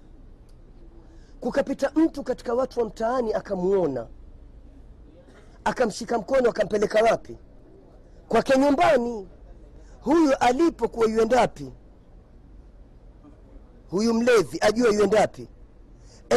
kukapita 1.40 1.90
mtu 1.94 2.22
katika 2.22 2.54
watu 2.54 2.80
wa 2.80 2.86
mtaani 2.86 3.34
akamuona. 3.34 4.06
Akamshika 5.64 6.18
mkono 6.18 6.50
akampeleka 6.50 7.02
wapi? 7.02 7.36
Kwake 8.28 8.58
nyumbani. 8.58 9.28
Huyu 10.00 10.34
alipo 10.40 10.88
kuwa 10.88 11.06
yuendapi 11.10 11.72
huyu 13.90 14.14
mlevi 14.14 14.58
ajua 14.60 14.88
yuendapi 14.94 15.48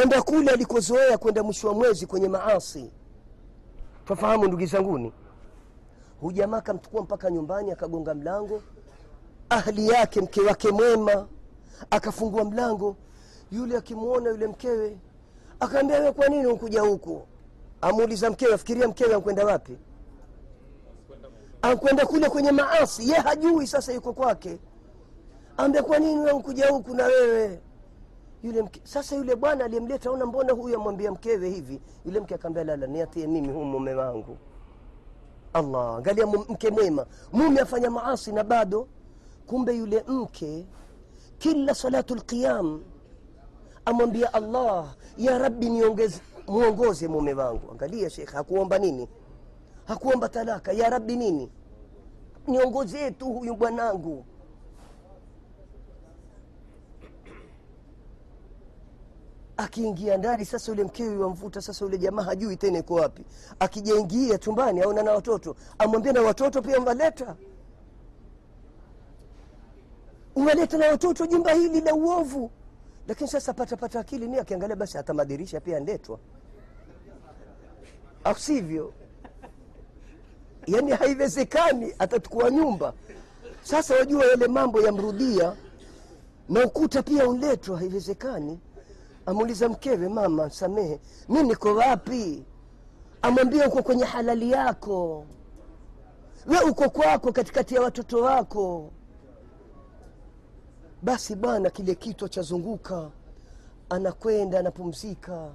enda 0.02 0.22
kule 0.22 0.50
alikozoea 0.50 1.18
kwenda 1.18 1.42
mwisho 1.42 1.68
wa 1.68 1.74
mwezi 1.74 2.06
kwenye 2.06 2.28
maasi. 2.28 2.90
Twafahamu 4.04 4.44
ndugu 4.46 4.66
zanguni 4.66 5.12
hujamaa 6.20 6.60
kamchukua 6.60 7.02
mpaka 7.02 7.30
nyumbani 7.30 7.72
akagonga 7.72 8.14
mlango. 8.14 8.62
Ahli 9.48 9.88
yake 9.88 10.20
mke 10.20 10.40
wake 10.40 10.70
mwema 10.70 11.28
akafungua 11.90 12.44
mlango. 12.44 12.96
Yule 13.52 13.76
akimwona 13.76 14.30
yule 14.30 14.46
mkewe 14.46 14.98
akaambia 15.60 16.00
we 16.00 16.12
kwa 16.12 16.28
nini 16.28 16.46
ukuja 16.46 16.80
huku? 16.80 17.22
Amuuliza 17.80 18.30
mkewe 18.30 18.54
afikiria 18.54 18.88
mkewe 18.88 19.14
ankwenda 19.14 19.44
wapi? 19.44 19.76
Ankwenda 21.62 22.06
kule 22.06 22.28
kwenye 22.30 22.52
maasi. 22.52 23.08
Ye 23.10 23.14
hajui 23.16 23.66
sasa 23.66 23.92
yuko 23.92 24.12
kwake. 24.12 24.58
Ambia 25.56 25.82
kwa 25.82 25.98
nini 25.98 26.20
we 26.20 26.30
ukuja 26.32 26.68
huku 26.68 26.94
na 26.94 27.04
wewe 27.06 27.60
yule 28.42 28.62
mke, 28.62 28.80
sasa 28.84 29.16
yule 29.16 29.36
bwana 29.36 29.64
aliyemleta 29.64 30.10
ona 30.10 30.26
mbona 30.26 30.52
huyu 30.52 30.76
amwambia 30.76 31.12
mkewe 31.12 31.48
hivi? 31.50 31.80
Yule 32.04 32.20
mke 32.20 32.34
akaambia 32.34 32.64
lala 32.64 32.86
niatie 32.86 33.26
mimi 33.26 33.52
huu 33.52 33.64
mume 33.64 33.94
wangu. 33.94 34.36
Allah 35.52 35.96
angalia 35.96 36.26
mke 36.26 36.70
mwema. 36.70 37.06
Mume 37.32 37.60
afanya 37.60 37.90
maasi 37.90 38.32
na 38.32 38.44
bado. 38.44 38.88
Kumbe 39.46 39.76
yule 39.76 40.04
mke 40.08 40.66
kila 41.38 41.74
salatu 41.74 42.14
lqiyam 42.14 42.82
amwambia 43.84 44.34
allah 44.34 44.94
ya 45.18 45.38
rabbi 45.38 45.68
niongeze 45.70 46.20
mwongoze 46.48 47.08
mume 47.08 47.34
wangu. 47.34 47.70
Angalia 47.72 48.10
shekhe 48.10 48.36
hakuomba 48.36 48.78
nini? 48.78 49.08
Hakuomba 49.84 50.28
talaka. 50.28 50.72
Ya 50.72 50.90
rabbi 50.90 51.16
nini? 51.16 51.50
Niongozee 52.46 53.10
tu 53.10 53.24
huyu 53.26 53.54
bwanangu 53.56 54.24
akiingia 59.56 60.16
ndani 60.16 60.44
sasa 60.44 60.72
yule 60.72 60.84
mkewe 60.84 61.16
wamvuta 61.16 61.60
sasa 61.60 61.84
yule 61.84 61.98
jamaa 61.98 62.22
hajui 62.22 62.56
tena 62.56 62.78
iko 62.78 62.94
wapi. 62.94 63.24
Akijaingia 63.58 64.38
chumbani 64.38 64.80
aona 64.80 65.02
na 65.02 65.12
watoto. 65.12 65.56
Amwambia 65.78 66.12
na 66.12 66.22
watoto 66.22 66.62
pia 66.62 66.80
mwaleta 66.80 67.36
umeleta 70.34 70.78
na 70.78 70.86
watoto 70.88 71.26
jumba 71.26 71.52
hili 71.52 71.80
la 71.80 71.94
uovu. 71.94 72.50
Lakini 73.08 73.30
sasa 73.30 73.52
patapata 73.52 74.00
akili 74.00 74.28
ni 74.28 74.38
akiangalia 74.38 74.76
basi 74.76 74.96
hata 74.96 75.14
madirisha 75.14 75.60
pia 75.60 75.80
ndetwa 75.80 76.18
au 78.24 78.34
sivyo? 78.38 78.92
Yani 80.66 80.90
haiwezekani 80.92 81.94
atachukua 81.98 82.50
nyumba. 82.50 82.92
Sasa 83.62 83.94
wajua 83.94 84.26
yale 84.26 84.48
mambo 84.48 84.80
yamrudia 84.80 85.56
na 86.48 86.64
ukuta 86.64 87.02
pia 87.02 87.28
unletwa 87.28 87.78
haiwezekani 87.78 88.60
amuuliza 89.26 89.68
mkewe 89.68 90.08
mama 90.08 90.50
samehe 90.50 91.00
mi 91.28 91.42
niko 91.42 91.74
wapi? 91.74 92.44
Amwambia 93.22 93.68
uko 93.68 93.82
kwenye 93.82 94.04
halali 94.04 94.50
yako. 94.50 95.24
We 96.46 96.60
uko 96.70 96.90
kwako 96.90 97.32
katikati 97.32 97.74
ya 97.74 97.80
watoto 97.80 98.18
wako. 98.22 98.90
Basi 101.02 101.34
bwana 101.34 101.70
kile 101.70 101.94
kitu 101.94 102.28
chazunguka 102.28 103.10
anakwenda 103.90 104.58
anapumzika. 104.58 105.48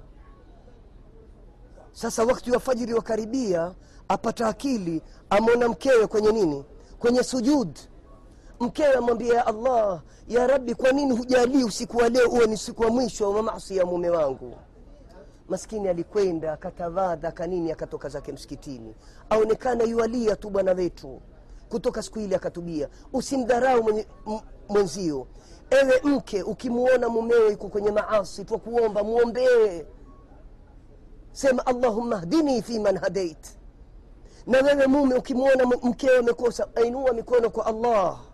Sasa 1.92 2.24
wakati 2.24 2.50
wa 2.50 2.60
fajiri 2.60 2.94
wakaribia 2.94 3.74
apata 4.08 4.48
akili 4.48 5.02
amwona 5.30 5.68
mkewe 5.68 6.06
kwenye 6.06 6.32
nini? 6.32 6.64
Kwenye 6.98 7.22
sujud 7.22 7.78
mkewe 8.62 8.94
amwambia 8.94 9.34
ya 9.34 9.46
allah 9.46 10.02
ya 10.28 10.46
rabbi 10.46 10.74
kwa 10.74 10.92
nini 10.92 11.16
hujalii 11.16 11.64
usiku 11.64 11.96
wa 11.96 12.08
leo 12.08 12.28
uwe 12.28 12.46
ni 12.46 12.54
usiku 12.54 12.82
wa 12.82 12.90
mwisho 12.90 13.30
wa 13.32 13.42
masi 13.42 13.76
ya 13.76 13.86
mume 13.86 14.10
wangu? 14.10 14.56
Maskini 15.48 15.88
alikwenda 15.88 16.52
akatavadha 16.52 17.32
kanini 17.32 17.72
akatoka 17.72 18.08
zake 18.08 18.32
msikitini. 18.32 18.94
Aonekana 19.30 19.84
yualia 19.84 20.36
tu 20.36 20.50
bwana 20.50 20.72
wetu. 20.72 21.20
Kutoka 21.68 22.02
siku 22.02 22.18
ile 22.18 22.36
akatubia 22.36 22.88
usimdharau 23.12 24.04
mwenzio. 24.68 25.26
Ewe 25.70 26.00
mke 26.04 26.42
ukimuona 26.42 27.08
mumeo 27.08 27.50
yuko 27.50 27.68
kwenye 27.68 27.90
maasi 27.90 28.44
twa 28.44 28.58
kuomba 28.58 29.04
sema 31.32 31.66
allahumma 31.66 32.16
hdini 32.18 32.62
fi 32.62 32.78
man 32.78 32.98
hadait. 32.98 33.46
Na 34.46 34.58
wewe 34.60 34.86
mume 34.86 35.14
ukimwona 35.14 35.66
mkeo 35.66 36.18
amekosa 36.18 36.68
ainua 36.74 37.12
mikono 37.12 37.50
kwa 37.50 37.66
allah 37.66 38.31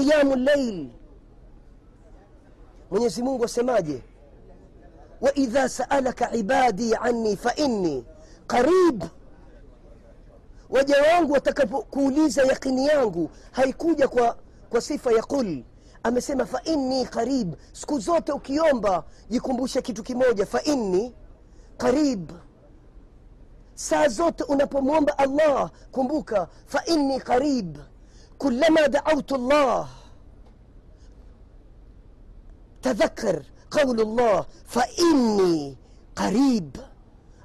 qiyamu 0.00 0.36
llail 0.36 0.88
mwenyezi 2.90 3.22
mungu 3.22 3.44
asemaje? 3.44 4.02
Waidha 5.20 5.68
saalaka 5.68 6.32
ibadi 6.34 6.94
anni 6.94 7.36
fainni 7.36 8.04
qarib. 8.46 9.04
Waja 10.70 10.96
wangu 11.02 11.32
watakapokuuliza 11.32 12.42
yaqini 12.42 12.86
yangu 12.86 13.30
haikuja 13.52 14.08
kwa, 14.08 14.36
kwa 14.70 14.80
sifa 14.80 15.12
ya 15.12 15.22
qul. 15.22 15.62
Amesema 16.02 16.46
fainni 16.46 17.06
qarib. 17.06 17.54
Siku 17.72 17.98
zote 17.98 18.32
ukiomba 18.32 19.04
jikumbushe 19.28 19.82
kitu 19.82 20.02
kimoja 20.02 20.46
fainni 20.46 21.14
qarib. 21.76 22.30
Saa 23.74 24.08
zote 24.08 24.44
unapomwomba 24.44 25.18
allah 25.18 25.70
kumbuka 25.92 26.48
fainni 26.66 27.20
qarib 27.20 27.76
kulama 28.38 28.88
daautu 28.88 29.36
llah 29.36 29.88
tadhakar 32.80 33.42
qaulu 33.68 34.04
llah 34.16 34.46
fainni 34.64 35.76
qarib 36.14 36.78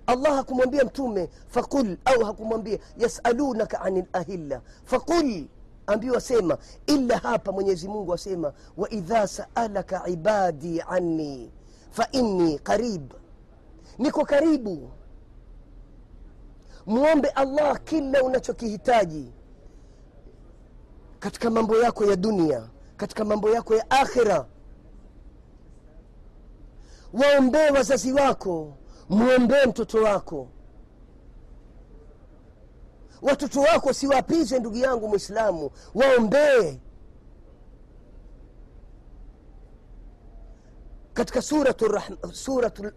allah 0.08 0.36
hakumwambia 0.36 0.84
mtume 0.86 1.30
faqul 1.48 1.98
au 2.06 2.24
hakumwambia 2.26 2.80
yasalunaka 2.98 3.82
ani 3.82 4.04
lahilla 4.14 4.62
faqul 4.86 5.46
ambiwa 5.88 6.22
sema 6.22 6.58
ila 6.88 7.18
hapa 7.18 7.52
mwenyezi 7.52 7.88
mungu 7.88 8.14
asema 8.14 8.54
waidha 8.78 9.28
saalaka 9.28 10.08
ibadi 10.08 10.82
anni 10.82 11.52
fainni 11.92 12.60
qarib 12.60 13.14
niko 14.00 14.26
karibu 14.26 14.90
mwombe 16.86 17.30
allah 17.30 17.80
kila 17.84 18.24
unachokihitaji 18.24 19.32
katika 21.22 21.50
mambo 21.50 21.78
yako 21.78 22.06
ya 22.06 22.16
dunia 22.16 22.70
katika 22.98 23.26
mambo 23.26 23.50
yako 23.50 23.76
ya 23.76 23.92
akhira. 23.92 24.46
Waombee 27.14 27.70
wazazi 27.70 28.14
wako 28.14 28.74
mwombee 29.10 29.66
mtoto 29.66 30.04
wako. 30.04 30.48
Watoto 33.22 33.62
wako 33.62 33.94
siwapize 33.94 34.60
ndugu 34.60 34.78
yangu 34.78 35.08
mwislamu 35.08 35.72
waombee. 35.96 36.80
Katika 41.14 41.42
suratu, 41.42 42.00
suratu 42.34 42.92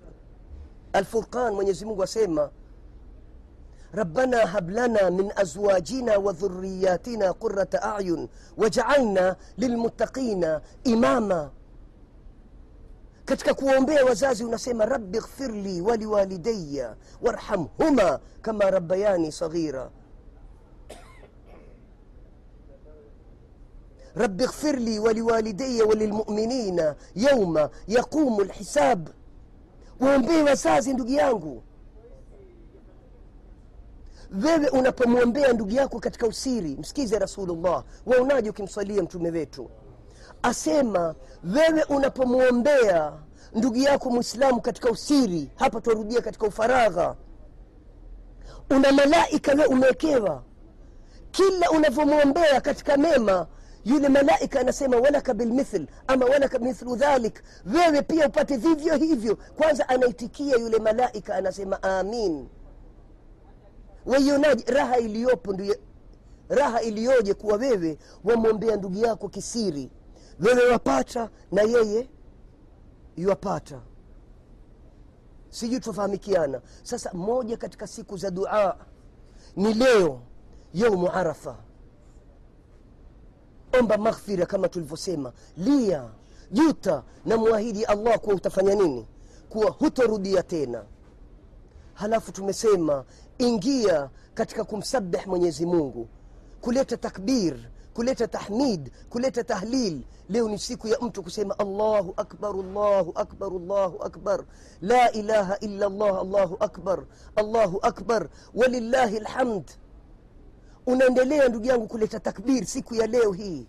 alfurqan 0.92 1.54
mwenyezi 1.54 1.84
mungu 1.84 2.02
asema 2.02 2.50
ربنا 3.95 4.57
هب 4.57 4.69
لنا 4.69 5.09
من 5.09 5.29
ازواجنا 5.37 6.17
وذرياتنا 6.17 7.31
قرة 7.31 7.69
اعين 7.75 8.29
وجعلنا 8.57 9.35
للمتقين 9.57 10.59
اماما 10.87 11.49
katika 13.25 13.53
kuombea 13.53 14.05
wazazi 14.05 14.43
unasema 14.43 14.85
rabbi 14.85 15.17
ghfir 15.19 15.51
li 15.51 15.81
waliwalidaya 15.81 16.95
warhamhuma 17.21 18.19
kama 18.41 18.71
rabbayani 18.71 19.31
saghira 19.31 19.89
rabbi 24.15 24.45
ghfir 24.45 24.79
li 24.79 24.99
waliwalidaya 24.99 25.85
walilmuminina 25.85 26.95
yauma 27.15 27.69
yaqumu 27.87 28.41
lhisab 28.43 29.09
waombee 29.99 30.41
wazazi 30.43 30.93
ndugu 30.93 31.11
yangu 31.11 31.63
wewe 34.42 34.68
unapomwombea 34.68 35.52
ndugu 35.52 35.70
yako 35.70 36.00
katika 36.00 36.26
usiri 36.26 36.76
msikize 36.76 37.18
rasulullah. 37.18 37.84
Waonaje 38.06 38.50
ukimswalia 38.50 39.02
mtume 39.02 39.30
wetu? 39.30 39.70
Asema 40.42 41.14
wewe 41.54 41.82
unapomwombea 41.82 43.12
ndugu 43.54 43.76
yako 43.76 44.10
mwislamu 44.10 44.60
katika 44.60 44.90
usiri 44.90 45.50
hapa 45.54 45.80
twarudia 45.80 46.20
katika 46.20 46.46
ufaragha. 46.46 47.16
Una 48.70 48.92
malaika 48.92 49.52
we 49.52 49.66
umewekewa. 49.66 50.42
Kila 51.30 51.70
unavyomwombea 51.70 52.60
katika 52.60 52.96
mema 52.96 53.46
yule 53.84 54.08
malaika 54.08 54.60
anasema 54.60 54.96
walaka 54.96 55.34
bilmithl 55.34 55.86
ama 56.06 56.26
walaka 56.26 56.58
mithlu 56.58 56.96
dhalik. 56.96 57.42
Wewe 57.74 58.02
pia 58.02 58.26
upate 58.28 58.56
vivyo 58.56 58.96
hivyo. 58.96 59.36
Kwanza 59.36 59.88
anaitikia 59.88 60.56
yule 60.56 60.78
malaika 60.78 61.34
anasema 61.34 61.82
amin 61.82 62.48
waionaje? 64.06 64.64
Raha 64.66 64.98
iliyopo 64.98 65.52
ndio 65.52 65.76
raha 66.48 66.82
iliyoje 66.82 67.34
kuwa 67.34 67.56
wewe 67.56 67.98
wamwombea 68.24 68.76
ndugu 68.76 68.98
yako 68.98 69.28
kisiri? 69.28 69.90
Wewe 70.40 70.70
wapata 70.72 71.30
na 71.52 71.62
yeye 71.62 72.08
yuwapata. 73.16 73.80
Sijui 75.50 75.80
tufahamikiana. 75.80 76.60
Sasa 76.82 77.12
moja 77.12 77.56
katika 77.56 77.86
siku 77.86 78.16
za 78.16 78.30
dua 78.30 78.76
ni 79.56 79.74
leo 79.74 80.20
yaumu 80.74 81.10
arafa. 81.12 81.56
Omba 83.78 83.96
maghfira 83.98 84.46
kama 84.46 84.68
tulivyosema. 84.68 85.32
Lia 85.56 86.08
juta 86.50 87.02
na 87.26 87.36
mwahidi 87.36 87.84
allah 87.84 88.18
kuwa 88.18 88.36
utafanya 88.36 88.74
nini? 88.74 89.06
Kuwa 89.48 89.70
hutorudia 89.70 90.42
tena. 90.42 90.84
Halafu 91.94 92.32
tumesema 92.32 93.04
ingia 93.38 94.10
katika 94.34 94.64
kumsabih 94.64 95.26
mwenyezi 95.26 95.66
mungu. 95.66 96.08
Kuleta 96.60 96.96
takbir 96.96 97.56
kuleta 97.94 98.28
tahmid 98.28 98.90
kuleta 99.08 99.44
tahlil. 99.44 100.02
Leo 100.28 100.48
ni 100.48 100.58
siku 100.58 100.88
ya 100.88 100.98
mtu 101.00 101.22
kusema 101.22 101.58
allahu 101.58 102.14
akbar 102.16 102.50
allahu 102.50 103.12
akbar 103.14 103.52
allahu 103.52 104.02
akbar. 104.02 104.44
La 104.80 105.12
ilaha 105.12 105.58
illa 105.58 105.88
llah 105.88 106.20
allahu 106.20 106.56
akbar 106.60 107.04
allahu 107.36 107.78
akbar. 107.82 108.28
Walillahi 108.54 109.20
lhamd 109.20 109.70
unaendelea 110.86 111.48
ndugu 111.48 111.66
yangu 111.66 111.86
kuleta 111.86 112.20
takbir 112.20 112.66
siku 112.66 112.94
ya 112.94 113.06
leo 113.06 113.32
hii. 113.32 113.66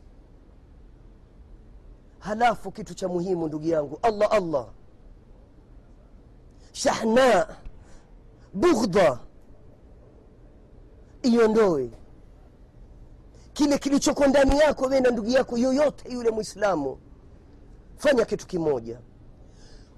Halafu 2.20 2.72
kitu 2.72 2.94
cha 2.94 3.08
muhimu 3.08 3.48
ndugu 3.48 3.68
yangu 3.68 4.00
allah 4.02 4.32
allah. 4.32 4.68
Shahna 6.72 7.48
bughdha 8.54 9.20
iondoe. 11.28 11.90
Kile 13.54 13.78
kilichoko 13.78 14.28
ndani 14.28 14.60
yako 14.60 14.86
we 14.86 15.00
na 15.00 15.10
ndugu 15.12 15.30
yako 15.30 15.58
yoyote 15.58 16.14
yule 16.14 16.30
mwislamu 16.32 16.98
fanya 17.98 18.26
kitu 18.26 18.48
kimoja. 18.48 19.00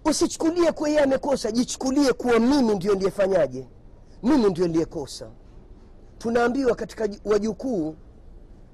Usichukulie 0.06 0.72
kuwa 0.72 0.90
yeye 0.90 1.02
amekosa 1.02 1.52
jichukulie 1.52 2.14
kuwa 2.14 2.40
mimi 2.40 2.76
ndio 2.76 2.96
ndiyefanyaje 2.96 3.68
mimi 4.24 4.50
ndio 4.50 4.68
niliyekosa. 4.68 5.30
Tunaambiwa 6.18 6.76
katika 6.76 7.10
wajukuu 7.26 7.96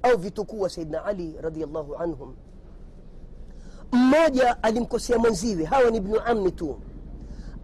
au 0.04 0.18
vitukuu 0.18 0.62
wa 0.62 0.70
saidna 0.70 1.06
ali 1.06 1.36
radiallahu 1.42 1.96
anhum 1.96 2.36
mmoja 3.92 4.64
alimkosea 4.64 5.18
mwenziwe 5.18 5.66
hawa 5.66 5.92
ni 5.92 5.98
ibnu 5.98 6.20
amni 6.26 6.52
tu. 6.52 6.80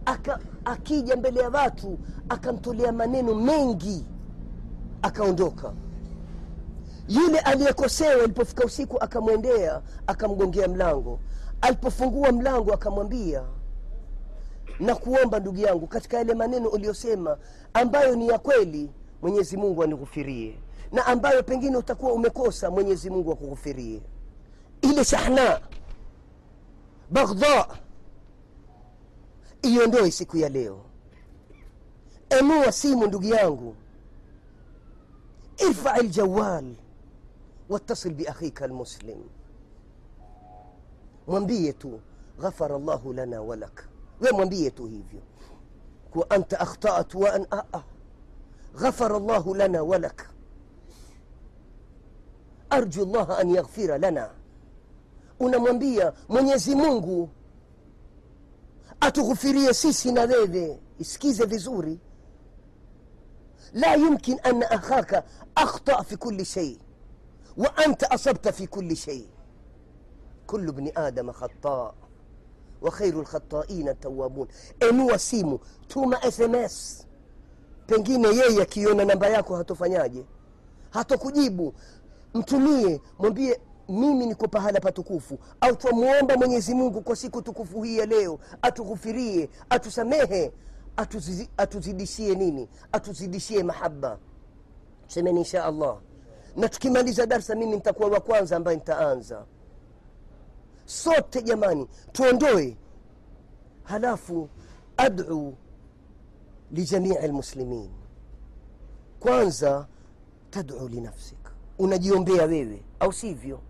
Aka, 0.04 0.40
akija 0.64 1.16
mbele 1.16 1.40
ya 1.40 1.48
watu 1.48 1.98
akamtolea 2.28 2.92
maneno 2.92 3.34
mengi 3.34 4.06
akaondoka. 5.02 5.72
Yule 7.08 7.38
aliyekosewa 7.38 8.24
alipofika 8.24 8.64
usiku 8.64 8.96
akamwendea 9.02 9.82
akamgongea 10.06 10.68
mlango. 10.68 11.20
Alipofungua 11.60 12.32
mlango 12.32 12.72
akamwambia 12.74 13.42
na 14.80 14.94
kuomba 14.94 15.40
ndugu 15.40 15.58
yangu 15.60 15.86
katika 15.86 16.16
yale 16.16 16.34
maneno 16.34 16.68
uliyosema 16.68 17.38
ambayo 17.74 18.16
ni 18.16 18.28
ya 18.28 18.38
kweli 18.38 18.90
mwenyezi 19.22 19.56
mungu 19.56 19.82
anighufirie 19.82 20.58
na 20.92 21.06
ambayo 21.06 21.42
pengine 21.42 21.76
utakuwa 21.76 22.12
umekosa 22.12 22.70
mwenyezi 22.70 23.10
mungu 23.10 23.32
akughufirie 23.32 24.00
ile 24.82 25.04
shahna 25.04 25.60
baghdha 27.10 27.66
iondoe 29.62 30.10
siku 30.10 30.36
ya 30.36 30.48
leo. 30.48 30.80
Enua 32.30 32.72
simu 32.72 33.06
ndugu 33.06 33.24
yangu 33.26 33.74
ارفع 35.62 35.96
الجوال 35.96 36.74
واتصل 37.68 38.10
بأخيك 38.10 38.62
المسلم. 38.62 39.24
مبيته 41.28 42.00
غفر 42.40 42.76
الله 42.76 43.14
لنا 43.14 43.40
ولك. 43.40 43.88
ومبيته 44.22 44.84
هيفيو؟ 44.84 45.20
وأنت 46.14 46.54
أخطأت 46.54 47.16
وأن 47.16 47.46
أأ 47.52 47.82
غفر 48.76 49.16
الله 49.16 49.56
لنا 49.56 49.80
ولك. 49.80 50.28
أرجو 52.72 53.02
الله 53.02 53.40
أن 53.40 53.50
يغفر 53.50 53.96
لنا. 53.96 54.30
أنا 55.42 55.58
مبيا 55.58 56.14
من 56.28 56.48
يزمونه 56.48 57.28
أتغفر 59.02 59.54
يسيسنا 59.54 60.26
ذي 60.26 60.78
إسكيز 61.00 61.42
ذي 61.42 61.58
زوري 61.58 61.98
la 63.74 63.94
yumkin 63.94 64.38
أن 64.46 64.62
akhaka 64.62 65.22
akhta 65.54 66.04
fi 66.04 66.16
kuli 66.16 66.44
shei 66.44 66.78
wa 67.56 67.76
anta 67.76 68.10
asabta 68.10 68.52
fi 68.52 68.66
kuli 68.66 68.96
shei 68.96 69.28
ابن 70.48 70.72
bni 70.72 70.92
خطاء 70.92 71.32
khata 71.32 71.92
wa 72.80 72.90
khairu 72.90 73.22
lkhataina 73.22 73.94
tawabun 73.94 74.48
enua 74.80 75.18
simu 75.18 75.60
tuma 75.88 76.16
sms 76.32 77.06
pengine 77.86 78.28
yeye 78.28 78.62
akiona 78.62 79.04
namba 79.04 79.28
yako 79.28 79.56
hatofanyaje? 79.56 80.24
Hatokujibu. 80.90 81.74
Mtumie 82.34 83.00
mwambie 83.18 83.60
mimi 83.88 84.26
niko 84.26 84.48
pahala 84.48 84.80
patukufu. 84.80 85.38
Au 85.60 85.76
twamwomba 85.76 86.36
mwenyezi 86.36 86.74
mungu 86.74 87.00
kwa 87.00 87.16
siku 87.16 87.42
tukufu 87.42 87.82
hii 87.82 87.98
ya 87.98 88.06
leo 88.06 88.38
atughufirie 88.62 89.48
atusamehe 89.70 90.52
atuzidishie 91.56 92.34
nini? 92.34 92.68
Atuzidishie 92.92 93.62
mahaba. 93.62 94.18
Semeni 95.06 95.38
insha 95.40 95.64
allah. 95.64 95.98
Na 96.56 96.68
tukimaliza 96.68 97.26
darsa 97.26 97.54
mimi 97.54 97.72
nitakuwa 97.76 98.08
wa 98.08 98.20
kwanza 98.20 98.56
ambaye 98.56 98.76
nitaanza. 98.76 99.44
Sote 100.84 101.42
jamani 101.42 101.88
tuondoe. 102.12 102.76
Halafu 103.82 104.48
adu 104.96 105.54
lijamii 106.72 107.14
lmuslimin 107.28 107.90
kwanza 109.20 109.86
tadu 110.50 110.88
linafsik 110.88 111.38
unajiombea 111.78 112.44
wewe 112.44 112.82
au 113.00 113.12
sivyo? 113.12 113.60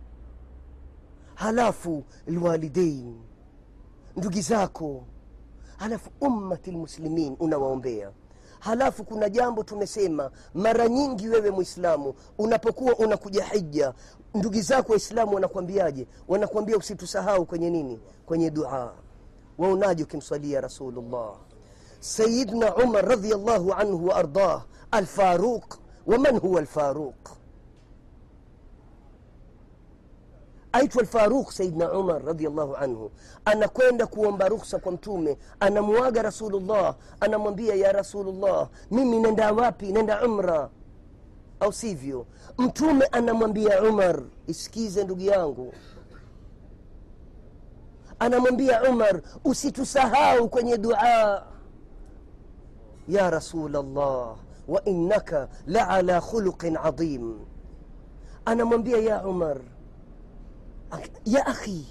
Halafu 1.34 2.04
lwalidain 2.26 3.20
ndugi 4.16 4.40
zako 4.42 5.04
halafu 5.80 6.10
ummati 6.20 6.70
lmuslimin 6.70 7.36
unawaombea. 7.40 8.10
Halafu 8.58 9.04
kuna 9.04 9.28
jambo 9.28 9.62
tumesema 9.62 10.30
mara 10.54 10.88
nyingi 10.88 11.28
wewe 11.28 11.50
mwislamu 11.50 12.14
unapokuwa 12.38 12.94
unakuja 12.96 13.44
hija 13.44 13.94
ndugu 14.34 14.60
zako 14.60 14.92
waislamu 14.92 15.34
wanakwambiaje 15.34 16.06
wanakwambia 16.28 16.76
usitusahau 16.76 17.46
kwenye 17.46 17.70
nini? 17.70 18.00
Kwenye 18.26 18.50
dua. 18.50 18.94
Waonaje 19.58 20.02
ukimswalia 20.02 20.60
rasulullah? 20.60 21.34
Sayidna 22.00 22.74
umar 22.76 23.04
radiallahu 23.08 23.72
anhu 23.72 24.06
waardah 24.06 24.64
alfaruq. 24.90 25.74
Waman 26.06 26.38
huwa 26.38 26.60
alfaruq 26.60 27.28
aitwa 30.72 31.00
alfaruq 31.02 31.50
Saidna 31.50 31.92
umar 31.92 32.24
radiallahu 32.24 32.76
anhu. 32.76 33.10
Anakwenda 33.44 34.06
kuomba 34.06 34.48
ruksa 34.48 34.78
kwa 34.78 34.92
mtume. 34.92 35.38
Anamwaga 35.60 36.22
rasulullah. 36.22 36.94
Anamwambia 37.20 37.74
ya 37.74 37.92
rasulullah 37.92 38.68
mimi 38.90 39.18
nenda 39.18 39.52
wapi? 39.52 39.92
Nenda 39.92 40.24
umra. 40.26 40.70
Au 41.60 41.72
sivyo? 41.72 42.26
Mtume 42.58 43.04
anamwambia 43.06 43.82
umar 43.82 44.22
isikize 44.46 45.04
ndugu 45.04 45.20
yangu. 45.22 45.72
Anamwambia 48.18 48.82
umar 48.90 49.20
usitusahau 49.44 50.48
kwenye 50.48 50.78
dua. 50.78 51.46
Ya 53.08 53.30
rasul 53.30 53.70
llah 53.72 54.36
wa 54.68 54.84
innaka 54.84 55.48
la 55.66 55.88
ala 55.88 56.20
khuluqin 56.20 56.76
adhim. 56.76 57.38
Anamwambia 58.44 58.98
ya 58.98 59.24
umar 59.26 59.56
يا 61.26 61.40
أخي 61.40 61.82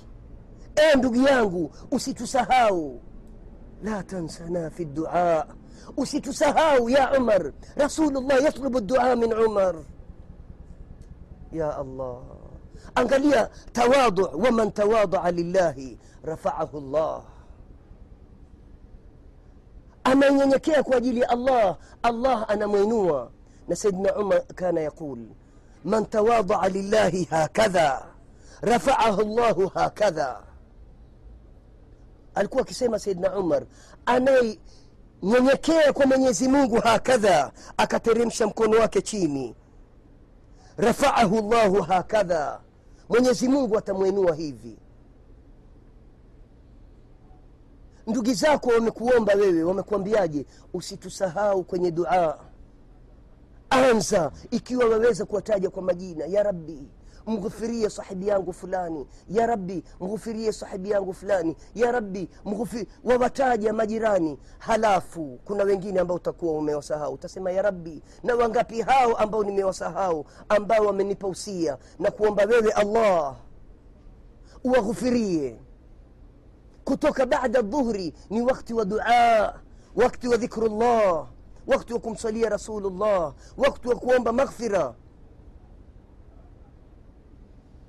أندق 0.93 1.15
يانغو 1.31 1.69
وسيتو 1.91 2.25
سهاو 2.25 2.97
لا 3.83 4.01
تنسنا 4.01 4.69
في 4.69 4.83
الدعاء 4.83 5.47
وسيتو 5.97 6.31
سهاو 6.31 6.89
يا 6.89 7.01
عمر 7.01 7.53
رسول 7.79 8.17
الله 8.17 8.35
يطلب 8.35 8.77
الدعاء 8.77 9.15
من 9.15 9.33
عمر 9.33 9.83
يا 11.53 11.81
الله 11.81 12.23
أنقلي 12.97 13.49
تواضع 13.73 14.33
ومن 14.33 14.73
تواضع 14.73 15.29
لله 15.29 15.95
رفعه 16.25 16.69
الله 16.73 17.23
أما 20.07 20.25
ينكيك 20.27 20.87
وجلي 20.87 21.33
الله 21.33 21.75
الله 22.05 22.43
أنا 22.43 22.67
مينوى 22.67 23.29
سيدنا 23.73 24.11
عمر 24.11 24.37
كان 24.57 24.77
يقول 24.77 25.27
من 25.85 26.09
تواضع 26.09 26.67
لله 26.67 27.25
هكذا 27.31 28.08
rafaahu 28.61 29.21
llahu 29.21 29.67
hakadha 29.67 30.41
alikuwa 32.35 32.61
akisema 32.61 32.99
sayidna 32.99 33.35
umar 33.37 33.63
anayenyenyekea 34.05 35.93
kwa 35.93 36.05
mwenyezi 36.05 36.47
mungu 36.47 36.75
hakadha 36.81 37.51
akateremsha 37.77 38.47
mkono 38.47 38.79
wake 38.79 39.01
chini. 39.01 39.55
Rafaahu 40.77 41.49
llahu 41.51 41.81
hakadha 41.81 42.59
mwenyezi 43.09 43.47
mungu 43.47 43.77
atamwenua 43.77 44.35
hivi. 44.35 44.77
Ndugu 48.07 48.33
zako 48.33 48.69
wamekuomba 48.69 49.33
wewe 49.33 49.63
wamekuambiaje? 49.63 50.45
Usitusahau 50.73 51.63
kwenye 51.63 51.91
duaa 51.91 52.37
anza 53.69 54.31
ikiwa 54.51 54.85
waweza 54.85 55.25
kuwataja 55.25 55.69
kwa 55.69 55.81
majina. 55.83 56.25
Ya 56.25 56.43
rabbi 56.43 56.87
mghufirie 57.29 57.89
sahibi 57.89 58.27
yangu 58.27 58.53
fulani. 58.53 59.07
Ya 59.29 59.47
rabbi 59.47 59.83
mghufirie 59.99 60.51
sahibi 60.53 60.89
yangu 60.89 61.13
fulani. 61.13 61.55
Ya 61.75 61.91
rabbi 61.91 62.29
mghufi 62.45 62.87
wawataja 63.03 63.73
majirani. 63.73 64.37
Halafu 64.59 65.39
kuna 65.45 65.63
wengine 65.63 65.99
ambao 65.99 66.17
utakuwa 66.17 66.53
umewasahau. 66.53 67.13
Utasema 67.13 67.51
ya 67.51 67.61
rabbi 67.61 68.01
na 68.23 68.35
wangapi 68.35 68.81
hao 68.81 69.15
ambao 69.15 69.43
nimewasahau 69.43 70.25
ambao 70.49 70.85
wamenipa 70.85 71.27
usia 71.27 71.77
na 71.99 72.11
kuomba 72.11 72.43
wewe 72.43 72.71
allah 72.71 73.35
uwaghufirie. 74.63 75.59
Kutoka 76.83 77.25
baada 77.25 77.61
dhuhri 77.61 78.13
ni 78.29 78.41
wakti 78.41 78.73
wa 78.73 78.85
dua 78.85 79.59
wakti 79.95 80.27
wa 80.27 80.37
dhikrullah 80.37 81.27
wakti 81.67 81.93
wa 81.93 81.99
kumsalia 81.99 82.49
rasulullah 82.49 83.33
wakti 83.57 83.87
wa 83.87 83.95
kuomba 83.95 84.31
maghfira 84.33 84.93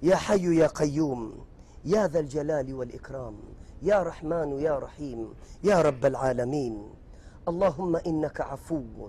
يا 0.02 0.16
حي 0.16 0.56
يا 0.56 0.66
قيوم 0.66 1.44
يا 1.84 2.06
ذا 2.06 2.20
الجلال 2.20 2.74
والإكرام 2.74 3.36
يا 3.82 4.02
رحمن 4.02 4.52
يا 4.52 4.78
رحيم 4.78 5.34
يا 5.64 5.82
رب 5.82 6.06
العالمين. 6.06 6.94
اللهم 7.48 7.96
إنك 7.96 8.40
عفو 8.40 9.08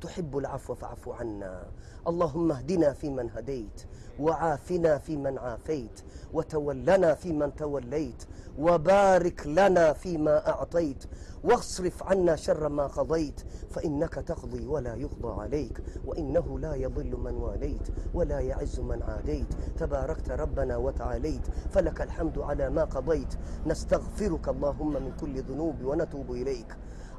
تحب 0.00 0.38
العفو 0.38 0.74
فاعف 0.74 1.08
عنا. 1.08 1.70
اللهم 2.08 2.52
اهدنا 2.52 2.92
فيمن 2.92 3.30
هديت. 3.30 3.86
وعافنا 4.20 4.98
فيمن 4.98 5.38
عافيت 5.38 6.00
وتولنا 6.32 7.14
فيمن 7.14 7.56
توليت 7.56 8.24
وبارك 8.58 9.46
لنا 9.46 9.92
فيما 9.92 10.48
أعطيت 10.48 11.04
واصرف 11.44 12.02
عنا 12.02 12.36
شر 12.36 12.68
ما 12.68 12.86
قضيت 12.86 13.40
فإنك 13.70 14.14
تقضي 14.14 14.66
ولا 14.66 14.94
يقضى 14.94 15.40
عليك 15.42 15.82
وإنه 16.06 16.58
لا 16.58 16.74
يضل 16.74 17.16
من 17.16 17.34
واليت 17.34 17.88
ولا 18.14 18.40
يعز 18.40 18.80
من 18.80 19.02
عاديت. 19.02 19.46
تباركت 19.78 20.30
ربنا 20.30 20.76
وتعاليت 20.76 21.46
فلك 21.70 22.02
الحمد 22.02 22.38
على 22.38 22.70
ما 22.70 22.84
قضيت. 22.84 23.34
نستغفرك 23.66 24.48
اللهم 24.48 24.92
من 24.92 25.12
كل 25.20 25.42
ذنوب 25.42 25.84
ونتوب 25.84 26.30
إليك. 26.30 26.76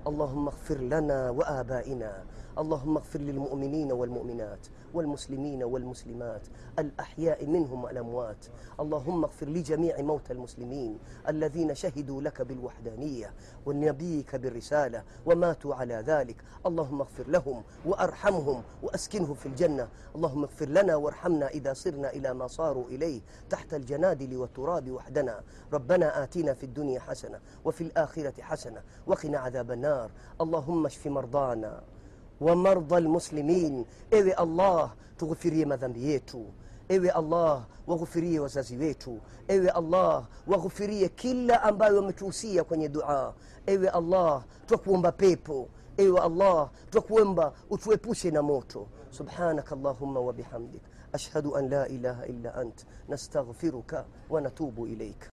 اللهم 0.08 0.48
اغفر 0.48 0.78
لنا 0.78 1.30
وآبائنا 1.30 2.24
اللهم 2.58 2.98
اغفر 2.98 3.20
للمؤمنين 3.20 3.92
والمؤمنات 3.92 4.68
والمسلمين 4.94 5.64
والمسلمات 5.64 6.48
الأحياء 6.80 7.46
منهم 7.46 7.84
والأموات. 7.84 8.46
اللهم 8.80 9.24
اغفر 9.24 9.50
لجميع 9.50 10.02
موتى 10.02 10.34
المسلمين 10.34 11.00
الذين 11.28 11.76
شهدوا 11.76 12.22
لك 12.22 12.42
بالوحدانية 12.42 13.34
ونبيك 13.66 14.36
بالرسالة 14.36 15.04
وماتوا 15.26 15.76
على 15.76 15.96
ذلك. 15.96 16.44
اللهم 16.66 17.02
اغفر 17.02 17.28
لهم 17.28 17.64
وأرحمهم 17.86 18.64
وأسكنه 18.84 19.34
في 19.34 19.46
الجنة. 19.46 19.88
اللهم 20.16 20.44
اغفر 20.44 20.70
لنا 20.70 20.96
وارحمنا 20.96 21.48
إذا 21.48 21.74
صرنا 21.74 22.10
إلى 22.10 22.34
ما 22.34 22.48
صاروا 22.48 22.86
إليه 22.86 23.22
تحت 23.50 23.74
الجنادل 23.74 24.38
والتراب 24.38 24.92
وحدنا. 24.92 25.42
ربنا 25.74 26.24
آتنا 26.24 26.54
في 26.54 26.64
الدنيا 26.64 27.00
حسنة 27.00 27.40
وفي 27.66 27.82
الآخرة 27.82 28.42
حسنة 28.42 28.82
وقنا 29.08 29.38
عذاب 29.38 29.72
النار. 29.72 30.12
اللهم 30.42 30.86
اشف 30.86 31.08
مرضانا. 31.08 31.93
wa 32.42 32.56
mardha 32.56 32.98
almuslimin. 32.98 33.86
Ewe 34.12 34.34
allah 34.34 34.94
tughufirie 35.18 35.66
madhambi 35.66 36.10
yetu. 36.10 36.46
Ewe 36.90 37.10
allah 37.12 37.66
waghufirie 37.88 38.40
wazazi 38.40 38.78
wetu. 38.78 39.20
Ewe 39.48 39.70
allah 39.70 40.28
waghufirie 40.48 41.10
kila 41.10 41.64
ambayo 41.64 41.96
wametuhusia 41.96 42.64
kwenye 42.64 42.90
dua. 42.90 43.34
Ewe 43.66 43.90
allah 43.90 44.44
twakuomba 44.66 45.12
pepo. 45.12 45.70
Ewe 45.98 46.20
allah 46.20 46.70
twakuomba 46.90 47.54
utuepushe 47.70 48.32
na 48.32 48.42
moto. 48.42 48.88
Subhanaka 49.10 49.76
allahuma 49.76 50.20
wabihamdik 50.20 50.82
ashhadu 51.14 51.56
an 51.58 51.70
la 51.70 51.88
ilaha 51.88 52.26
illa 52.28 52.56
ant. 52.56 52.86
Nastaghfiruka 53.08 54.06
wa 54.30 54.42
natubu 54.42 54.88
ilaika 54.88 55.33